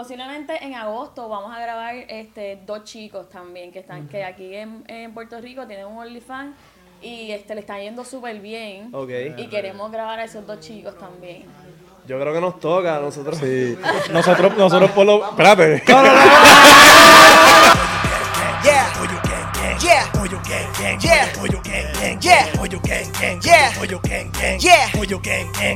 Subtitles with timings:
[0.00, 4.82] posiblemente en agosto vamos a grabar este dos chicos también que están que aquí en,
[4.86, 6.56] en Puerto Rico tienen un OnlyFans
[7.02, 8.90] y este le está yendo súper bien
[9.36, 11.44] y queremos grabar a esos dos chicos también.
[12.08, 13.36] Yo creo que nos toca a nosotros.
[13.36, 13.76] Sí.
[14.10, 15.22] Nosotros, nosotros por lo.
[15.28, 15.82] Espérate.
[18.64, 18.86] Yeah.
[19.80, 20.06] Yeah.
[20.98, 21.28] Yeah.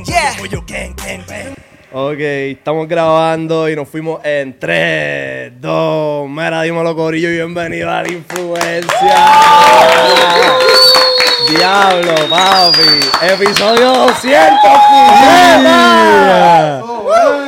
[0.06, 0.34] Yeah.
[1.96, 8.02] Ok, estamos grabando y nos fuimos en 3, 2, mira, dímelo Corillo y bienvenido a
[8.02, 9.14] la influencia.
[11.50, 12.98] Diablo, papi.
[13.22, 14.58] Episodio 200,
[14.90, 16.93] puñeta.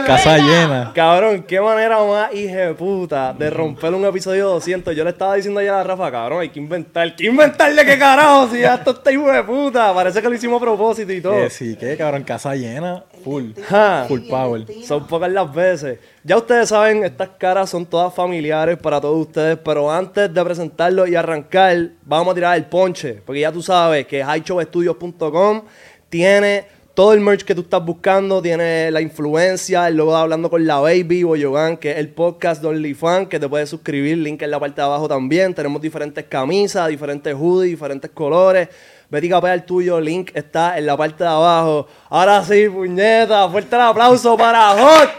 [0.07, 0.93] Casa llena.
[0.95, 2.31] Cabrón, qué manera más
[2.79, 4.95] puta de romper un episodio 200.
[4.95, 7.05] Yo le estaba diciendo ayer a Rafa, cabrón, hay que inventar.
[7.05, 8.49] ¿Hay que inventarle qué carajo?
[8.49, 9.93] Si ya esto está hijo de puta.
[9.95, 11.35] Parece que lo hicimos a propósito y todo.
[11.35, 13.05] Eh, sí, que cabrón, casa llena.
[13.25, 13.53] Full.
[13.69, 14.05] Ja.
[14.09, 14.67] Full power.
[14.85, 15.99] Son pocas las veces.
[16.23, 21.07] Ya ustedes saben, estas caras son todas familiares para todos ustedes, pero antes de presentarlo
[21.07, 25.63] y arrancar, vamos a tirar el ponche, porque ya tú sabes que highshowstudios.com
[26.09, 30.67] tiene todo el merch que tú estás buscando, tiene la influencia, el logo Hablando con
[30.67, 34.51] la Baby, Boyogan, que es el podcast de OnlyFans, que te puedes suscribir, link en
[34.51, 35.53] la parte de abajo también.
[35.53, 38.71] Tenemos diferentes camisas, diferentes hoodies, diferentes colores.
[39.11, 41.87] Vete y capea el tuyo, link está en la parte de abajo.
[42.09, 45.11] Ahora sí, puñeta, fuerte el aplauso para Hot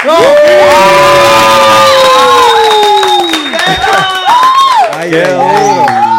[4.93, 6.16] Ay, ¡Qué duro!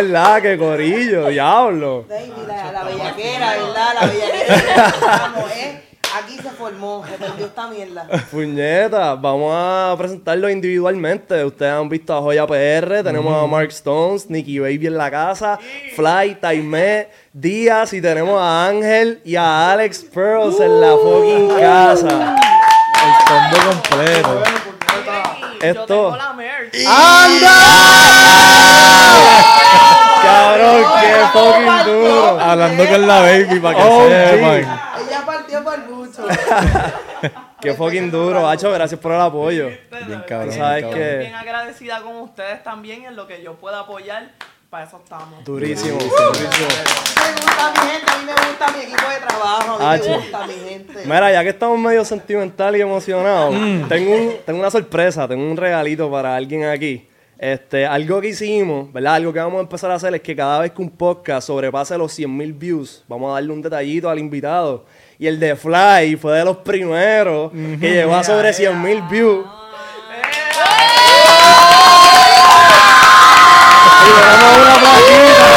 [0.00, 2.06] ¡Qué es la que corillo, diablo!
[2.08, 3.94] Baby, la, la bellaquera, ¿verdad?
[4.00, 4.94] La bellaquera.
[5.02, 5.82] Vamos, ¿eh?
[6.16, 8.06] Aquí se formó, se perdió esta mierda.
[8.30, 11.44] Puñeta, vamos a presentarlo individualmente.
[11.44, 15.58] Ustedes han visto a Joya PR, tenemos a Mark Stones, Nicky Baby en la casa,
[15.94, 22.36] Fly, Taimé, Díaz y tenemos a Ángel y a Alex Pearls en la fucking casa.
[22.96, 24.69] El combo completo.
[25.60, 26.74] Esto- Yo tengo la merch.
[26.86, 27.50] ¡Anda!
[30.22, 32.40] Cabrón, qué fucking duro.
[32.40, 34.56] Hablando con la baby para que Oh, sepan.
[34.58, 36.26] Ella partió por el bucho.
[37.60, 39.66] Qué fucking duro, Hacho, gracias por el apoyo.
[40.06, 40.48] Bien cabrón.
[40.48, 41.18] Tú sabes bien que- cabrón.
[41.20, 44.30] bien agradecida con ustedes también en lo que yo pueda apoyar.
[44.70, 45.44] Para eso estamos.
[45.44, 46.68] Durísimo, durísimo.
[47.16, 50.16] Me gusta mi gente, a mí me gusta mi equipo de trabajo, a mí me
[50.16, 50.92] gusta mi gente.
[51.04, 53.54] Mira, ya que estamos medio sentimental y emocionados,
[53.88, 57.06] tengo, un- tengo una sorpresa, tengo un regalito para alguien aquí.
[57.36, 59.14] Este, algo que hicimos, ¿verdad?
[59.14, 61.96] Algo que vamos a empezar a hacer es que cada vez que un podcast sobrepase
[61.96, 64.84] los 100.000 views, vamos a darle un detallito al invitado.
[65.18, 67.50] Y el de Fly fue de los primeros
[67.80, 69.46] que llegó a sobre 100.000 views.
[74.06, 74.10] Y
[74.60, 75.48] una plaquita.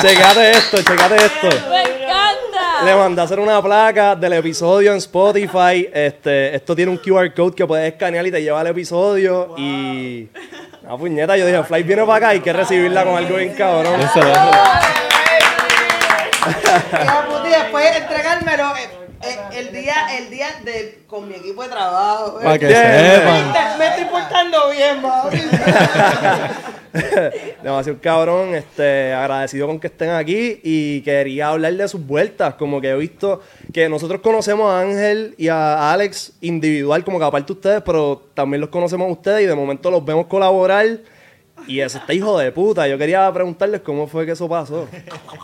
[0.00, 1.48] checate esto, checate esto.
[1.68, 2.84] ¡Me encanta!
[2.84, 5.88] Le mandé a hacer una placa del episodio en Spotify.
[5.92, 9.54] Este, esto tiene un QR code que puedes escanear y te lleva al episodio.
[9.58, 10.28] Y.
[10.82, 13.54] Una puñeta, yo dije, Fly viene para acá y hay que recibirla con algo bien
[13.54, 14.00] cabrón.
[14.00, 14.50] Eso, eso.
[17.28, 18.72] Puti, después entregármelo
[19.22, 22.40] eh, el día, el día de, con mi equipo de trabajo.
[22.40, 22.44] eh.
[22.44, 23.52] Para que Yeah.
[23.52, 23.78] sepan.
[23.78, 25.40] Me estoy portando bien, mami.
[27.62, 32.80] Demasiado cabrón, este, agradecido con que estén aquí y quería hablar de sus vueltas, como
[32.80, 33.40] que he visto
[33.72, 38.22] que nosotros conocemos a Ángel y a Alex individual, como que aparte de ustedes, pero
[38.34, 40.86] también los conocemos a ustedes y de momento los vemos colaborar
[41.66, 42.86] y eso está hijo de puta.
[42.88, 44.88] Yo quería preguntarles cómo fue que eso pasó.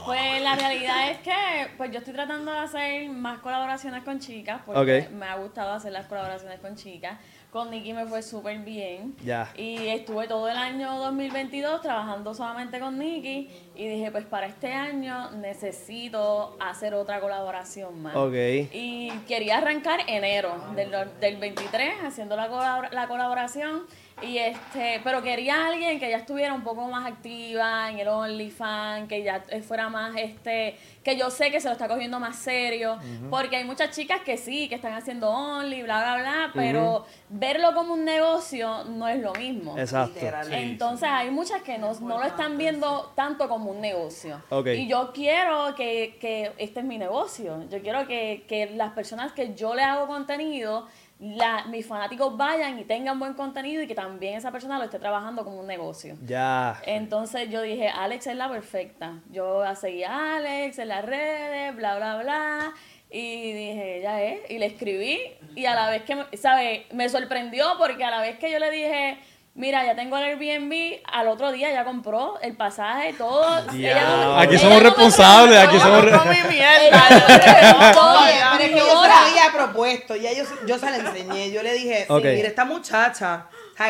[0.05, 1.33] Pues la realidad es que
[1.77, 5.93] pues yo estoy tratando de hacer más colaboraciones con chicas porque me ha gustado hacer
[5.93, 7.19] las colaboraciones con chicas.
[7.51, 9.17] Con Nicky me fue súper bien.
[9.25, 9.51] Ya.
[9.57, 14.73] Y estuve todo el año 2022 trabajando solamente con Nicky y dije, pues para este
[14.73, 18.15] año necesito hacer otra colaboración más.
[18.15, 18.35] Ok.
[18.73, 23.85] Y quería arrancar enero del, del 23 haciendo la, la colaboración.
[24.23, 29.09] Y este, pero quería alguien que ya estuviera un poco más activa en el OnlyFans,
[29.09, 32.99] que ya fuera más este, que yo sé que se lo está cogiendo más serio,
[33.29, 37.75] porque hay muchas chicas que sí, que están haciendo Only, bla, bla, bla, pero verlo
[37.75, 39.79] como un negocio no es lo mismo.
[39.79, 40.19] Exacto.
[40.51, 44.43] Entonces hay muchas que no, no lo están viendo tanto como un negocio.
[44.49, 44.69] Ok.
[44.69, 47.69] Y yo quiero que, que este es mi negocio.
[47.69, 50.87] Yo quiero que, que las personas que yo le hago contenido,
[51.19, 54.99] la- mis fanáticos vayan y tengan buen contenido y que también esa persona lo esté
[54.99, 56.17] trabajando como un negocio.
[56.25, 56.81] Ya.
[56.85, 59.21] Entonces yo dije, Alex es la perfecta.
[59.31, 62.75] Yo seguí a Alex en las redes, bla, bla, bla.
[63.09, 64.51] Y dije, ella es.
[64.51, 65.19] Y le escribí.
[65.55, 66.81] Y a la vez que, me- ¿sabes?
[66.93, 69.19] Me sorprendió porque a la vez que yo le dije,
[69.57, 73.65] Mira, ya tengo el Airbnb, al otro día ya compró el pasaje, todo.
[73.73, 77.09] Ella no- Aquí ella somos responsables, aquí somos Yo re- no comí Ella mierda.
[77.11, 78.19] no me preguntó.
[78.21, 80.17] Oye, pero es que yo se la había propuesto.
[80.17, 81.51] Ya yo, yo se la enseñé.
[81.53, 83.47] Yo le dije, sí, mira, esta muchacha,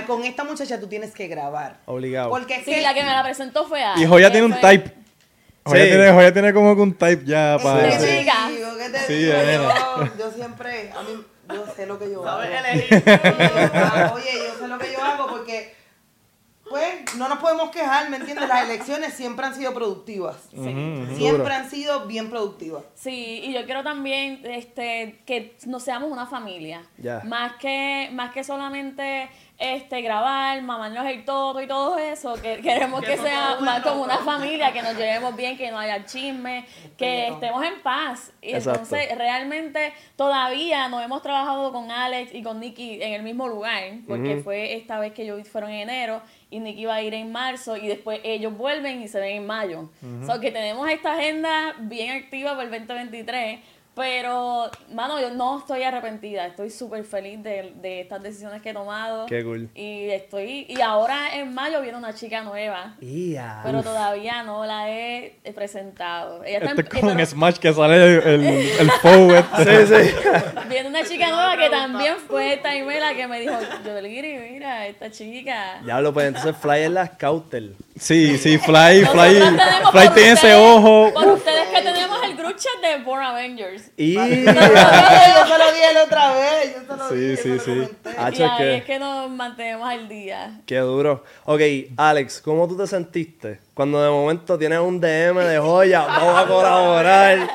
[0.06, 1.78] con esta muchacha tú tienes que grabar.
[1.86, 2.30] Obligado.
[2.30, 3.94] Porque es Sí, que la que me la presentó fue a.
[3.98, 4.92] Y Joya tiene un type.
[5.64, 5.88] Joya, Sí.
[5.90, 7.98] tiene, Joya tiene como que un type ya ¿Qué para...
[7.98, 8.06] Sí.
[9.08, 9.74] Sí, nena.
[9.98, 12.40] Yo, yo siempre, a mí, yo sé lo que yo hago.
[14.14, 15.74] Oye, yo sé lo que yo hago porque,
[16.68, 18.48] pues, no nos podemos quejar, ¿me entiendes?
[18.48, 20.36] Las elecciones siempre han sido productivas.
[20.50, 22.84] Siempre han sido bien productivas.
[22.94, 26.82] Sí, y yo quiero también este, que nos seamos una familia.
[26.98, 27.22] Ya.
[27.24, 29.28] Más que más que solamente
[29.58, 34.18] este grabar, mamarnos el todo y todo eso, que queremos que sea más como una
[34.18, 36.66] familia, que nos llevemos bien, que no haya chisme,
[36.96, 38.32] que estemos en paz.
[38.42, 38.82] Y Exacto.
[38.82, 43.82] entonces realmente todavía no hemos trabajado con Alex y con Nicky en el mismo lugar,
[44.06, 46.20] porque fue esta vez que ellos fueron en enero
[46.50, 49.46] y Nicky va a ir en marzo y después ellos vuelven y se ven en
[49.46, 49.90] mayo.
[50.22, 53.60] O sea, que tenemos esta agenda bien activa para el 2023.
[53.96, 56.46] Pero, mano, yo no estoy arrepentida.
[56.46, 59.24] Estoy súper feliz de, de estas decisiones que he tomado.
[59.24, 59.70] Qué cool.
[59.74, 62.94] Y estoy y ahora en mayo viene una chica nueva.
[63.64, 66.44] Pero todavía no la he presentado.
[66.44, 68.46] Ella está Este en- es como pero un Smash que sale el, el,
[69.32, 69.86] este.
[69.86, 70.14] Sí, sí.
[70.68, 75.80] viene una chica nueva que también fue Taimela que me dijo, Yoliri, mira, esta chica.
[75.82, 77.70] Diablo, pues entonces Fly es la scouter.
[77.98, 81.10] Sí, sí, Fly, Fly, Fly por tiene ese ustedes- ojo.
[81.14, 83.85] Por ustedes que tenemos el group chat de Born Avengers.
[83.96, 84.14] Y.
[84.14, 87.88] yo se lo dije la otra vez, yo se lo Sí, sí, sí.
[88.18, 90.60] Hacho, y es ahí que- es que nos mantenemos al día.
[90.66, 91.24] Qué duro.
[91.44, 91.60] Ok,
[91.96, 96.02] Alex, ¿cómo tú te sentiste cuando de momento tienes un DM de joya?
[96.06, 97.48] Vamos a colaborar.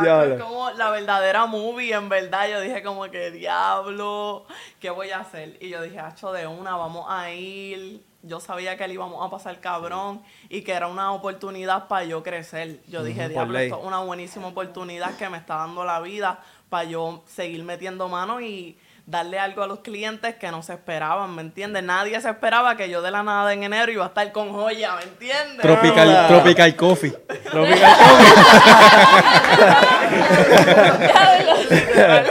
[0.00, 0.44] Diablo.
[0.44, 2.48] como la verdadera movie, en verdad.
[2.48, 4.46] Yo dije como que, diablo,
[4.80, 5.56] ¿qué voy a hacer?
[5.60, 8.02] Y yo dije, hacho de una, vamos a ir.
[8.22, 12.22] Yo sabía que le íbamos a pasar cabrón y que era una oportunidad para yo
[12.22, 12.80] crecer.
[12.88, 16.84] Yo dije, diablo, esto es una buenísima oportunidad que me está dando la vida para
[16.84, 21.42] yo seguir metiendo mano y darle algo a los clientes que no se esperaban, ¿me
[21.42, 21.82] entiendes?
[21.82, 24.96] Nadie se esperaba que yo de la nada en enero iba a estar con joya,
[24.96, 25.58] ¿me entiendes?
[25.60, 26.28] Tropical, Hola.
[26.28, 27.12] tropical Coffee.
[27.50, 27.92] Tropical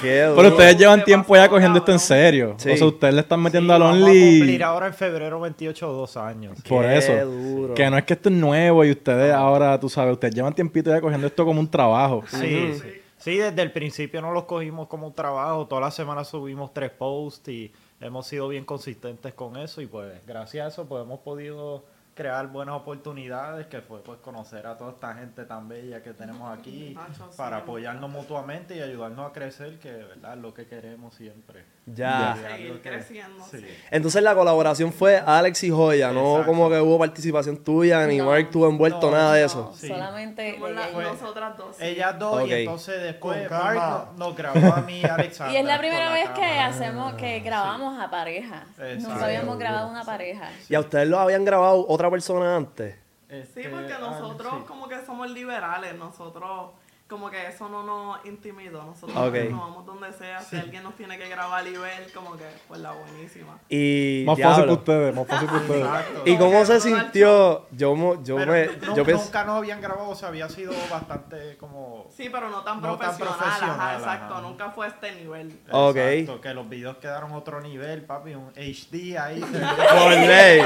[0.00, 0.36] Qué duro.
[0.36, 2.54] Pero ustedes llevan tiempo ya cogiendo esto en serio.
[2.56, 2.70] Sí.
[2.70, 5.40] O sea, ustedes le están metiendo Sí, al vamos a cumplir Only ahora en febrero
[5.40, 6.58] 28 dos años.
[6.66, 7.12] por Qué eso.
[7.26, 7.74] duro.
[7.74, 10.90] Que no es que esto es nuevo y ustedes ahora, tú sabes, ustedes llevan tiempito
[10.90, 12.24] ya cogiendo esto como un trabajo.
[12.28, 12.80] Sí, sí.
[12.82, 15.66] Sí, desde el principio no los cogimos como un trabajo.
[15.66, 19.80] Todas las semanas subimos tres posts y hemos sido bien consistentes con eso.
[19.80, 21.84] Y pues gracias a eso pues hemos podido
[22.20, 26.52] crear buenas oportunidades que fue pues conocer a toda esta gente tan bella que tenemos
[26.58, 27.22] aquí sí.
[27.34, 31.64] para apoyarnos mutuamente y ayudarnos a crecer que verdad es lo que queremos siempre.
[31.86, 32.36] Ya.
[32.36, 33.66] Seguir que- creciendo, sí.
[33.90, 36.46] Entonces la colaboración fue Alex y Joya, no Exacto.
[36.52, 38.26] como que hubo participación tuya, ni No.
[38.26, 39.46] Mark estuvo envuelto, No, nada de no.
[39.46, 39.72] eso.
[39.74, 39.88] Sí.
[39.88, 40.90] Solamente ella.
[40.92, 41.76] nosotras dos.
[41.76, 41.84] sí.
[41.86, 45.54] Ellas dos y entonces después Mark nos grabó a mí y a Alexandra.
[45.54, 48.64] Y es la primera la vez que hacemos, que grabamos a pareja.
[48.78, 49.08] Exacto.
[49.08, 50.50] Nunca habíamos grabado una pareja.
[50.68, 52.94] ¿Y a ustedes lo habían grabado otra persona antes?
[52.94, 54.64] Sí, Este, porque ah, nosotros sí.
[54.66, 56.70] como que somos liberales, nosotros
[57.10, 59.34] como que eso no nos intimidó, nosotros Ok.
[59.50, 62.80] nos vamos donde sea, si alguien nos tiene que grabar y ver, como que pues
[62.80, 63.58] la buenísima.
[63.68, 65.84] Y Más fácil para ustedes, más fácil para ustedes.
[65.84, 66.22] Exacto.
[66.24, 67.66] ¿Y cómo se que sintió?
[67.72, 71.56] Yo, mo- yo Pero me, yo nunca nos habían grabado, o sea, había sido bastante
[71.58, 72.06] como...
[72.16, 74.42] Sí, pero no tan No tan profesional, ajá, exacto, ajá.
[74.42, 75.60] nunca fue este nivel.
[75.72, 75.96] Ok.
[75.96, 79.40] Exacto, que los videos quedaron otro nivel, papi, un HD ahí.
[79.98, 80.62] por ley,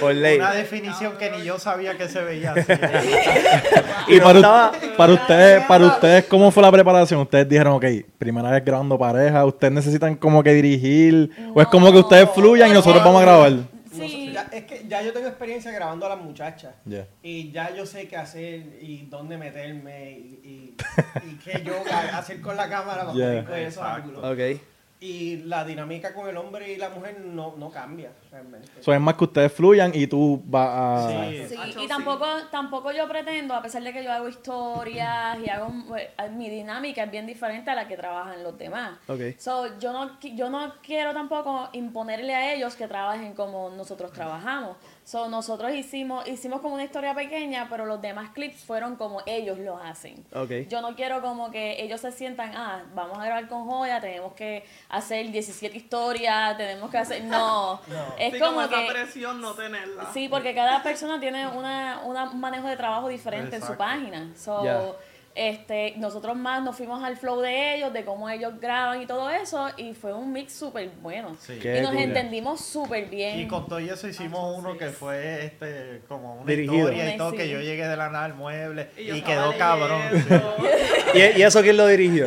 [0.00, 0.38] por ley.
[0.38, 2.72] Una definición que ni yo sabía que se veía así.
[4.08, 7.20] Y para, para ustedes, para ustedes, ¿cómo fue la preparación?
[7.20, 7.84] Ustedes dijeron, ok,
[8.18, 12.70] primera vez grabando pareja, ustedes necesitan como que dirigir, o es como que ustedes fluyan
[12.70, 13.52] y nosotros vamos a grabar.
[13.92, 14.30] Sí.
[14.32, 16.72] Ya, es que ya yo tengo experiencia grabando a las muchachas.
[16.86, 17.06] Ya.
[17.22, 20.76] Y ya yo sé qué hacer y dónde meterme y, y,
[21.30, 23.26] y qué yoga hacer con la cámara para Yeah.
[23.28, 24.24] poder coger esos ángulos.
[24.24, 24.60] Ok.
[25.04, 28.70] Y la dinámica con el hombre y la mujer no, no cambia realmente.
[28.78, 31.28] Eso es más que ustedes fluyan y tú vas a...
[31.48, 31.56] Sí.
[31.82, 36.06] Y tampoco, tampoco yo pretendo, a pesar de que yo hago historias y hago pues,
[36.30, 38.92] mi dinámica es bien diferente a la que trabajan los demás.
[39.08, 39.20] Ok.
[39.38, 44.12] So, yo no qui- yo no quiero tampoco imponerle a ellos que trabajen como nosotros
[44.12, 44.76] trabajamos.
[45.04, 49.58] So, nosotros hicimos hicimos como una historia pequeña, pero los demás clips fueron como ellos
[49.58, 50.24] lo hacen.
[50.32, 50.68] Ok.
[50.68, 54.32] Yo no quiero como que ellos se sientan, ah, vamos a grabar con Joya, tenemos
[54.34, 57.24] que hacer 17 historias, tenemos que hacer...
[57.24, 57.80] No,
[58.18, 58.88] es sí, como esa que...
[58.92, 60.08] presión no tenerla.
[60.12, 64.30] Sí, porque cada persona tiene una, una- un manejo de trabajo diferente en su página.
[64.36, 64.96] So.
[65.34, 69.30] Este, nosotros más nos fuimos al flow de ellos, de cómo ellos graban y todo
[69.30, 71.36] eso, y fue un mix súper bueno.
[71.40, 71.58] Sí.
[71.60, 73.40] Qué Y nos entendimos súper bien.
[73.40, 76.74] Y con todo eso hicimos uno que fue este como una Dirigido.
[76.92, 77.36] historia y todo, Sí.
[77.38, 80.02] que yo llegué de la nada al mueble Y quedó cabrón.
[81.14, 82.26] ¿Y, y eso quién lo dirigió?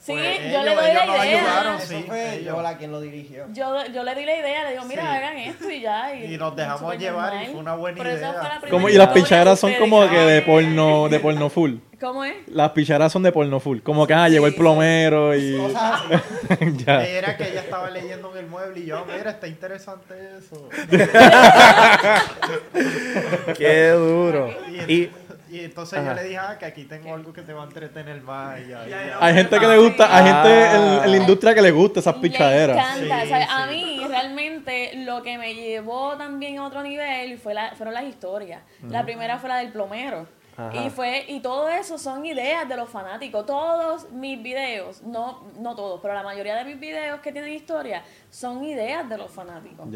[0.00, 1.38] Sí, Pues yo ellos- le doy ellos la idea.
[1.40, 2.46] ayudaron, Eso sí, fue ellos.
[2.56, 3.44] yo la quien lo dirigió.
[3.52, 5.08] Yo, yo le di la idea, le digo, mira, Sí.
[5.08, 6.14] hagan esto y ya.
[6.14, 8.32] Y, Y nos dejamos llevar y fue una buena Pero idea.
[8.32, 11.74] fue la primera Como, y las pichaderas son como que de porno, de porno full.
[12.00, 12.34] ¿Cómo es?
[12.48, 13.80] Las pichaderas son de porno full.
[13.80, 15.58] Como que, ah, llegó el plomero y...
[15.58, 16.00] Cosas
[16.48, 16.76] así.
[16.84, 17.04] ya.
[17.04, 20.66] Era que ella estaba leyendo en el mueble y yo, mira, está interesante eso.
[23.58, 24.48] Qué duro.
[24.88, 25.10] Y, Y
[25.50, 26.10] y entonces Ajá.
[26.10, 28.60] yo le dije, ah, que aquí tengo algo que te va a entretener más.
[28.60, 31.72] Y ahí Hay gente que le gusta, hay gente en, en la industria que le
[31.72, 32.76] gusta esas pichaderas.
[32.76, 33.20] encanta.
[33.20, 37.54] Sí, o sea, A mí realmente lo que me llevó también a otro nivel fue
[37.54, 38.62] la, fueron las historias.
[38.88, 40.28] La primera fue la del plomero.
[40.56, 40.84] Ajá.
[40.84, 43.46] Y fue y todo eso son ideas de los fanáticos.
[43.46, 48.02] Todos mis videos, no no todos, pero la mayoría de mis videos que tienen historia
[48.30, 49.86] son ideas de los fanáticos.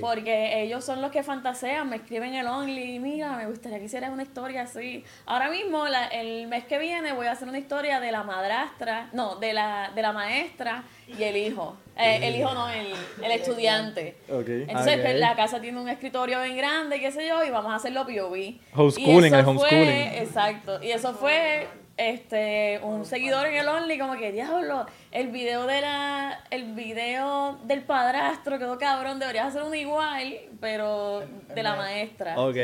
[0.00, 4.10] Porque ellos son los que fantasean, me escriben el Only, mira, me gustaría que hicieras
[4.10, 5.04] una historia así.
[5.26, 9.08] Ahora mismo, la- el mes que viene, voy a hacer una historia de la madrastra,
[9.12, 11.76] no, de la, de la maestra y el hijo.
[11.98, 12.88] Eh, el hijo no, el,
[13.22, 14.16] el estudiante.
[14.28, 14.48] Ok.
[14.48, 17.76] Entonces, pues, la casa tiene un escritorio bien grande, qué sé yo, y vamos a
[17.76, 18.58] hacerlo POV.
[18.74, 19.84] Homeschooling, Y eso el homeschooling.
[19.84, 20.82] Fue, exacto.
[20.82, 25.80] Y eso fue este un seguidor en el Only, como que diablo, el video de
[25.80, 31.22] la, el video del padrastro quedó cabrón, deberías hacer uno igual, pero
[31.54, 32.38] de la maestra.
[32.38, 32.56] Ok,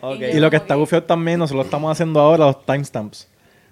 [0.00, 0.20] ok.
[0.32, 3.28] Y lo que está bufeo también, nosotros estamos haciendo ahora los timestamps.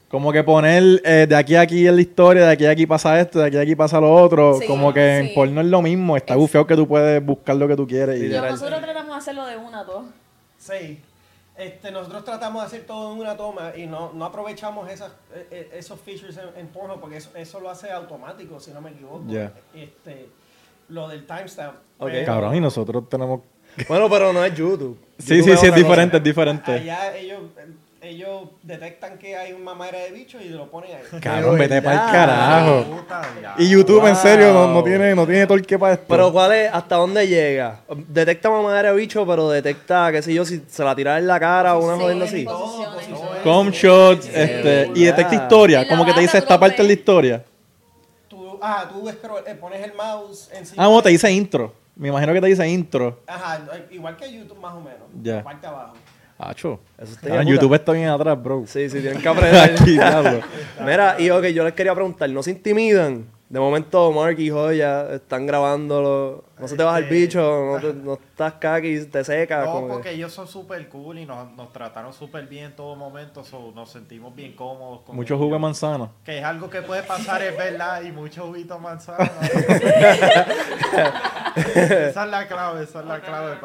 [0.09, 2.87] Como que poner eh, de aquí a aquí en la historia, de aquí a aquí
[2.87, 4.59] pasa esto, de aquí a aquí pasa lo otro.
[4.61, 5.29] Sí, como que sí.
[5.29, 6.17] en porno es lo mismo.
[6.17, 8.17] Está Es- bufeo que tú puedes buscar lo que tú quieres.
[8.21, 8.51] Y Literal.
[8.53, 10.05] nosotros tratamos de hacerlo de una a dos.
[10.59, 11.01] Sí.
[11.59, 15.47] Este, nosotros tratamos de hacer todo en una toma y no, no aprovechamos esas, eh,
[15.51, 18.91] eh, esos features en, en Pornhub porque eso, eso lo hace automático, si no me
[18.91, 19.25] equivoco.
[19.27, 19.53] Ya.
[19.75, 20.29] Este,
[20.91, 21.77] lo del timestamp.
[21.99, 22.11] Ok.
[22.11, 23.41] Pero Cabrón, y nosotros tenemos...
[23.89, 24.99] Bueno, pero no es YouTube.
[25.19, 25.79] Sí, YouTube sí, sí, es otra cosa.
[25.83, 26.73] diferente, es diferente.
[26.73, 27.41] Allá ellos,
[28.07, 31.21] ellos detectan que hay una madre de bicho y lo ponen ahí.
[31.21, 32.85] Cabrón, vete para el carajo.
[32.85, 33.23] Puta.
[33.59, 36.07] Y YouTube, en serio, no, no tiene, no tiene torque para esto.
[36.09, 36.71] Pero ¿cuál es?
[36.73, 37.81] ¿Hasta dónde llega?
[38.09, 41.39] Detecta mamadera de bicho, pero detecta, qué sé yo, si se la tira en la
[41.41, 42.47] cara o una Sí, jodienda así.
[43.43, 45.87] Com shots, este, y detecta historia.
[45.89, 47.45] Como que te dice esta parte de la historia.
[48.29, 50.83] Tú, ah, tú scroll- eh, pones el mouse encima.
[50.83, 51.73] Ah, bueno, te dice intro.
[51.95, 53.21] Me imagino que te dice intro.
[53.27, 53.61] Ajá,
[53.91, 55.01] igual que YouTube más o menos.
[55.23, 55.43] Ya.
[55.43, 55.95] Parte abajo.
[56.39, 56.81] Acho.
[56.99, 57.51] Eso bien puta.
[57.51, 58.65] YouTube está bien atrás, bro.
[58.67, 59.75] Sí, sí, tienen que aprender.
[60.85, 63.25] Mira, y ok, yo les quería preguntar, ¿no se intimidan?
[63.49, 66.43] De momento, Mark y Joya están grabándolo.
[66.59, 69.67] No se te baja el Este- bicho, no, te- no estás caqui, te secas.
[69.67, 72.77] No, como que- porque ellos son súper cool y nos, nos trataron súper bien en
[72.77, 75.03] todo momento, so, nos sentimos bien cómodos.
[75.03, 76.11] con Mucho jugo de manzana.
[76.25, 79.31] Que es algo que puede pasar, es verdad, y mucho juguito de manzana.
[81.57, 83.57] esa es la clave, esa es la clave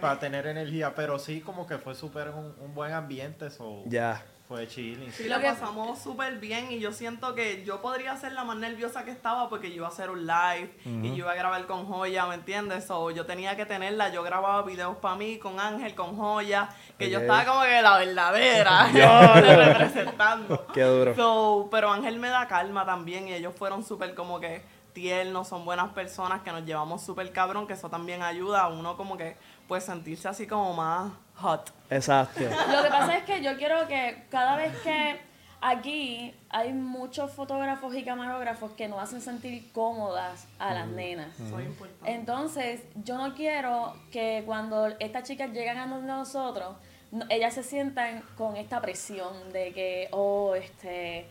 [0.00, 0.94] para tener energía.
[0.94, 4.22] Pero sí, como que fue súper un, un buen ambiente, so, Ya.
[4.52, 5.10] Fue chilling.
[5.12, 9.02] Sí, lo pasamos súper bien y yo siento que yo podría ser la más nerviosa
[9.04, 11.86] que estaba porque yo iba a hacer un live y yo iba a grabar con
[11.86, 12.84] Joya, ¿me entiendes?
[12.84, 16.68] So, yo tenía que tenerla, yo grababa videos para mí con Ángel, con Joya,
[16.98, 18.90] que yo estaba como que la verdadera,
[19.56, 20.66] representando.
[20.74, 21.16] Qué duro.
[21.16, 25.64] So, pero Ángel me da calma también y ellos fueron súper como que tiernos, son
[25.64, 29.36] buenas personas que nos llevamos súper cabrón, que eso también ayuda a uno como que
[29.66, 31.10] pues sentirse así como más
[31.42, 31.70] hot.
[31.90, 32.40] Exacto.
[32.42, 35.20] Lo que pasa es que yo quiero que cada vez que
[35.60, 41.38] aquí hay muchos fotógrafos y camarógrafos que nos hacen sentir cómodas a las nenas.
[41.38, 42.12] Importante.
[42.12, 46.76] Entonces, yo no quiero que cuando estas chicas llegan a donde nosotros,
[47.12, 51.26] no- ellas se sientan con esta presión de que, oh, este,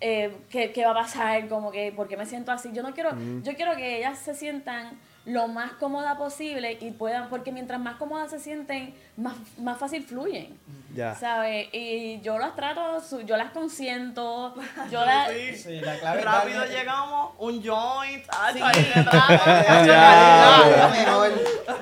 [0.00, 1.48] eh, ¿qué, qué va a pasar?
[1.48, 2.70] Como que, ¿por qué me siento así?
[2.72, 3.10] Yo no quiero,
[3.42, 4.98] yo quiero que ellas se sientan
[5.28, 10.02] lo más cómoda posible y puedan, porque mientras más cómodas se sienten, más, más fácil
[10.02, 10.58] fluyen.
[10.94, 11.14] Ya.
[11.14, 11.68] ¿Sabes?
[11.72, 14.54] Y yo las trato, yo las consiento,
[14.90, 15.30] yo las...
[15.56, 18.60] Sí, la clave es Rápido llegamos, un joint, Sí.
[18.62, 18.86] ahí.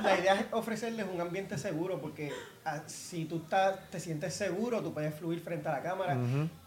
[0.03, 2.33] La idea es ofrecerles un ambiente seguro porque
[2.65, 6.17] ah, si tú estás, te sientes seguro, tú puedes fluir frente a la cámara.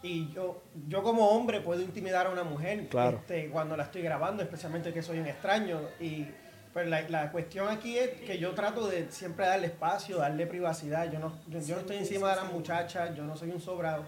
[0.02, 3.18] Y yo, yo como hombre puedo intimidar a una mujer Claro.
[3.18, 5.80] este, cuando la estoy grabando, especialmente que soy un extraño.
[6.00, 6.26] Y
[6.72, 11.10] pues la, la cuestión aquí es que yo trato de siempre darle espacio, darle privacidad.
[11.10, 14.04] Yo no, yo, yo no estoy encima de las muchachas, yo no soy un sobrado.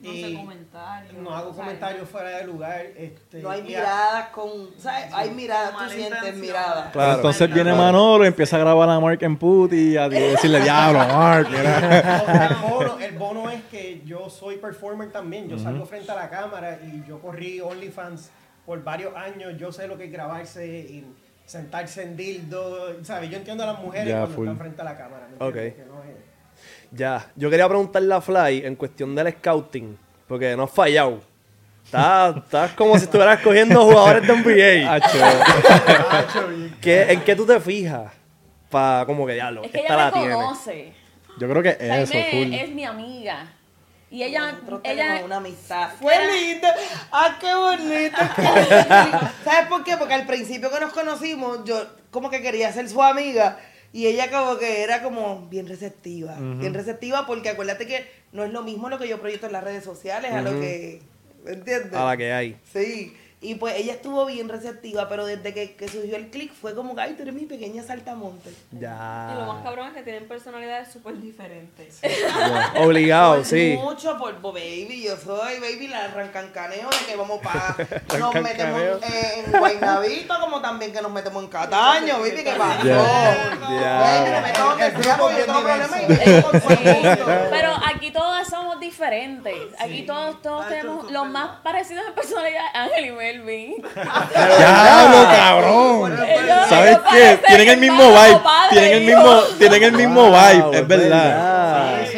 [0.00, 1.12] No Y comentarios.
[1.14, 1.56] no hago ¿sabes?
[1.56, 2.86] comentarios fuera de lugar.
[2.96, 4.70] Este, No hay a- miradas con.
[4.78, 5.12] ¿Sabes?
[5.12, 6.92] Hay miradas, tú sientes miradas.
[6.92, 7.14] Claro.
[7.16, 11.00] Entonces viene Manolo y empieza a grabar a Mark en put y a decirle, diablo,
[11.00, 12.46] Mark, mira.
[12.48, 15.48] el, bono, el bono es que yo soy performer también.
[15.48, 18.30] Yo salgo frente a la cámara y yo corrí OnlyFans
[18.64, 19.54] por varios años.
[19.58, 21.04] Yo sé lo que es grabarse y
[21.48, 23.02] sentarse en dildo.
[23.04, 23.30] ¿sabes?
[23.30, 24.46] Yo entiendo a las mujeres Ya, cuando full.
[24.46, 25.26] están frente a la cámara.
[25.28, 25.72] ¿me entiendes?
[25.72, 25.76] Ok.
[25.76, 26.18] Que no es-
[26.92, 31.20] Ya, yo quería preguntarle a Fly en cuestión del scouting, porque no has fallado.
[31.84, 34.94] Estás, estás como si estuvieras cogiendo jugadores de NBA.
[34.94, 35.18] Acho.
[36.80, 38.12] ¿Qué, ¿En qué tú te fijas?
[38.70, 40.92] Para como que diablo, Es que esta ella la me tiene.
[41.38, 42.52] Yo creo que eso, Jaime full.
[42.54, 43.46] es mi amiga.
[44.10, 45.90] Y ella, Nosotros ella tenemos una amistad.
[46.00, 46.68] ¡Qué lindo!
[47.12, 48.16] ¡Ah, qué bonito!
[48.36, 49.30] qué bonito!
[49.44, 49.96] ¿Sabes por qué?
[49.96, 53.58] Porque al principio que nos conocimos, yo como que quería ser su amiga
[53.92, 56.36] y ella como que era como bien receptiva.
[56.38, 59.64] Bien receptiva porque acuérdate que no es lo mismo lo que yo proyecto en las
[59.64, 61.02] redes sociales a lo que...
[61.44, 61.94] ¿Me entiendes?
[61.94, 62.58] A la que hay.
[62.72, 63.16] Sí.
[63.40, 66.96] Y pues ella estuvo bien receptiva, pero desde que, que surgió el click fue como
[66.96, 68.50] que, ay, tú eres mi pequeña saltamonte.
[68.72, 69.30] Ya.
[69.32, 72.00] Y lo más cabrón es que tienen personalidades súper diferentes.
[72.76, 73.78] Obligado, Pues sí.
[73.80, 77.76] Mucho por baby, yo soy baby la arrancancaneo de que vamos para
[78.18, 82.82] nos metemos en, en Guaynabito como también que nos metemos en Cataño, baby, ¿qué pasó?
[87.50, 89.54] Pero aquí todas somos diferentes.
[89.78, 93.74] Aquí todos, todos tenemos los más parecidos en personalidad, Ángel y Melvin.
[94.58, 96.12] ¡Diablo, cabrón!
[96.26, 97.38] Ellos- ¿Sabes qué?
[97.46, 98.40] Tienen el mismo vibe.
[98.70, 100.30] Tienen el mismo, tienen el mismo Wow,
[100.70, 101.98] vibe, es verdad.
[102.10, 102.17] Sí,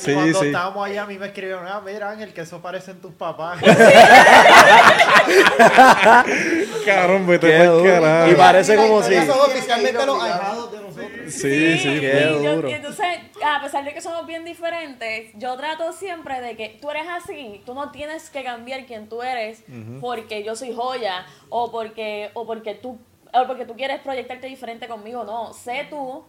[0.00, 0.46] Sí, Cuando sí.
[0.46, 3.58] estábamos allá, a mí me escribieron, ah, mira Ángel, que eso parecen tus papás.
[6.86, 8.30] Cabrón, vete Qué pa'l carajo.
[8.30, 9.14] Y parece como si.
[9.16, 11.10] Son oficialmente los ahijados de nosotros.
[11.28, 12.00] Sí, sí.
[12.00, 12.68] Qué Y yo- duro.
[12.68, 13.06] entonces,
[13.44, 17.62] a pesar de que somos bien diferentes, yo trato siempre de que tú eres así,
[17.66, 19.62] tú no tienes que cambiar quién tú eres
[20.00, 22.98] porque yo soy joya o porque, o porque tú
[23.32, 26.24] o porque tú quieres proyectarte diferente conmigo, no, sé tú,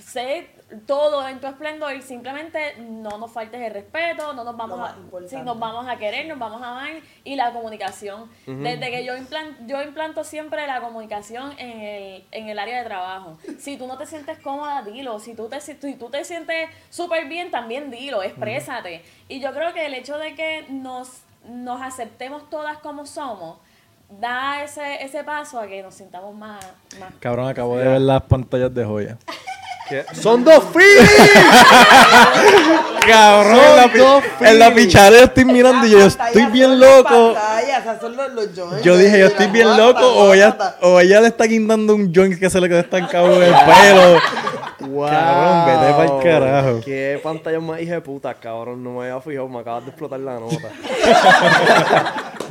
[0.00, 0.50] sé
[0.86, 4.96] todo en tu esplendor y simplemente no nos faltes el respeto, no nos vamos a,
[5.26, 6.90] sí, nos vamos a querer, nos vamos a amar
[7.24, 8.30] y la comunicación.
[8.46, 12.84] Desde que yo implanto, yo implanto siempre la comunicación en el, en el área de
[12.84, 13.38] trabajo.
[13.58, 15.18] Si tú no te sientes cómoda, dilo.
[15.20, 19.02] Si tú te, si tú te sientes súper bien, también dilo, exprésate.
[19.28, 23.58] Y yo creo que el hecho de que nos, nos aceptemos todas como somos,
[24.08, 26.64] da ese, ese paso a que nos sintamos más...
[26.98, 29.18] más Cabrón, acabo de ver las pantallas de joya.
[29.88, 30.04] ¿Qué?
[30.20, 31.30] ¡Son dos feelings!
[33.06, 36.70] Cabrón, en la, pi- dos en la pichara yo estoy mirando y yo estoy bien
[36.70, 37.34] son loco.
[37.34, 40.56] pantallas, esas son los, los joints, Yo dije, yo estoy bien guata, loco o ella,
[40.82, 44.20] o ella le está guindando un joint que se le quedó estancado en el pelo.
[44.90, 45.08] Wow.
[45.08, 46.80] Cabrón, vete pa'l carajo.
[46.84, 48.84] Qué pantalla más hija de puta, cabrón.
[48.84, 50.68] No me había fijado, me acabas de explotar la nota.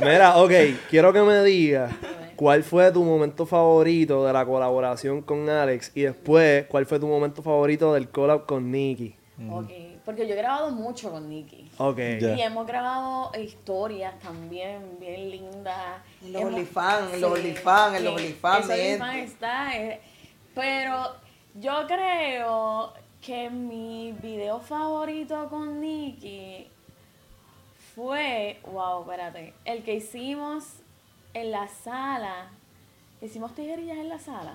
[0.00, 0.52] Mira, ok,
[0.90, 1.90] quiero que me digas
[2.38, 7.08] cuál fue tu momento favorito de la colaboración con Alex y después cuál fue tu
[7.08, 9.16] momento favorito del collab con Nicky.
[9.50, 9.70] Ok,
[10.04, 11.68] porque yo he grabado mucho con Nicky.
[11.78, 11.98] Ok.
[11.98, 16.00] Y hemos grabado historias también bien lindas.
[16.22, 18.70] Los Hemos- OnlyFans, los OnlyFans, sí, OnlyFans.
[18.70, 19.76] OnlyFans está.
[19.76, 20.00] eh,
[20.54, 21.12] pero
[21.60, 26.68] yo creo que mi video favorito con Nicky
[27.94, 28.58] fue.
[28.72, 29.54] Wow, espérate.
[29.64, 30.64] El que hicimos
[31.40, 32.46] en la sala.
[33.20, 34.54] Hicimos tijerillas en la sala.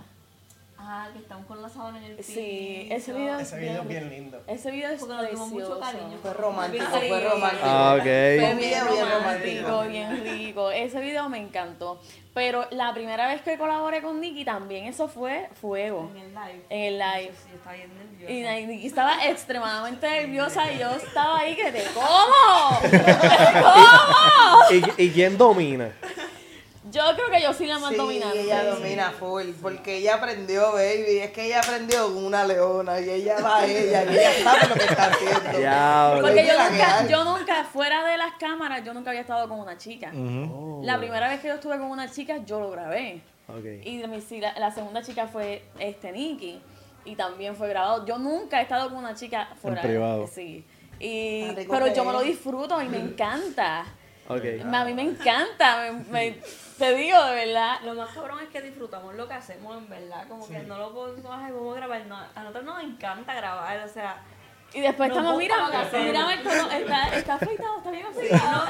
[0.85, 2.33] Ah, que estamos con la sábana en el piso.
[2.33, 4.41] Sí, ese video es Ese video es bien lindo.
[4.47, 5.79] Ese video es Porque dimos mucho precioso.
[5.79, 6.17] cariño.
[6.21, 7.63] Fue romántico, fue romántico.
[7.63, 8.03] Ah, ok.
[8.03, 9.83] Fue bien bien romántico, romántico.
[9.83, 10.71] bien rico.
[10.71, 12.01] Ese video me encantó.
[12.33, 16.09] Pero la primera vez que colaboré con Nicky también eso fue fuego.
[16.15, 16.65] En el live.
[16.69, 17.31] En el live.
[17.45, 18.59] Sí, estaba bien nerviosa.
[18.59, 22.79] Y Nicky estaba extremadamente nerviosa y yo estaba ahí que te ¿Cómo?
[23.61, 24.71] ¿Cómo?
[24.97, 25.93] ¿Y, y quién domina?
[26.93, 28.41] Yo creo que yo sí la más Sí, dominante.
[28.41, 33.09] ella domina full, porque ella aprendió, baby, es que ella aprendió con una leona y
[33.09, 36.21] ella va a ella y ella sabe lo que está haciendo.
[36.21, 39.75] Porque yo nunca, yo nunca, fuera de las cámaras, yo nunca había estado con una
[39.77, 40.11] chica.
[40.83, 43.21] La primera vez que yo estuve con una chica, yo lo grabé.
[43.47, 43.65] Ok.
[43.83, 44.01] Y
[44.39, 46.61] la, la segunda chica fue este Nikki.
[47.05, 48.05] Y también fue grabado.
[48.05, 49.81] Yo nunca he estado con una chica fuera.
[49.81, 50.25] privado.
[50.27, 50.63] Sí.
[50.99, 53.83] Y, pero yo me lo disfruto y me encanta.
[54.27, 54.43] Ok.
[54.73, 55.91] A mí me encanta.
[55.91, 56.41] me- me-
[56.77, 57.79] te digo, de verdad.
[57.83, 60.27] Lo más cabrón es que disfrutamos lo que hacemos, en verdad.
[60.27, 62.05] Como que no lo podemos, grabar.
[62.07, 64.21] No, a nosotros nos encanta grabar, o sea.
[64.75, 65.55] Y después Nos estamos, mira,
[65.93, 68.63] mira, está, está afeitado, está bien afeitado.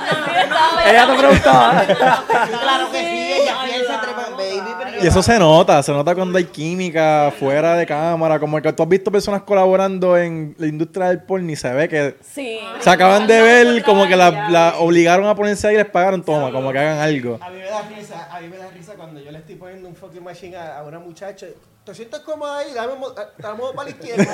[0.86, 1.86] Ella te preguntaba.
[1.86, 7.32] Claro que sí, ella piensa baby, Y eso se nota, se nota cuando hay química
[7.40, 11.50] fuera de cámara, como que tú has visto personas colaborando en la industria del porno
[11.52, 12.60] y se ve que Sí.
[12.80, 16.22] se acaban de ver como que la, la obligaron a ponerse ahí y les pagaron,
[16.22, 17.40] toma, como que hagan algo.
[17.42, 19.88] A mí me da risa, a mí me da risa cuando yo le estoy poniendo
[19.88, 21.46] un fucking machine a, a una muchacha.
[21.86, 22.74] ¿Te sientes cómoda ahí?
[22.74, 24.34] Dame, eh, dame modo para la izquierda.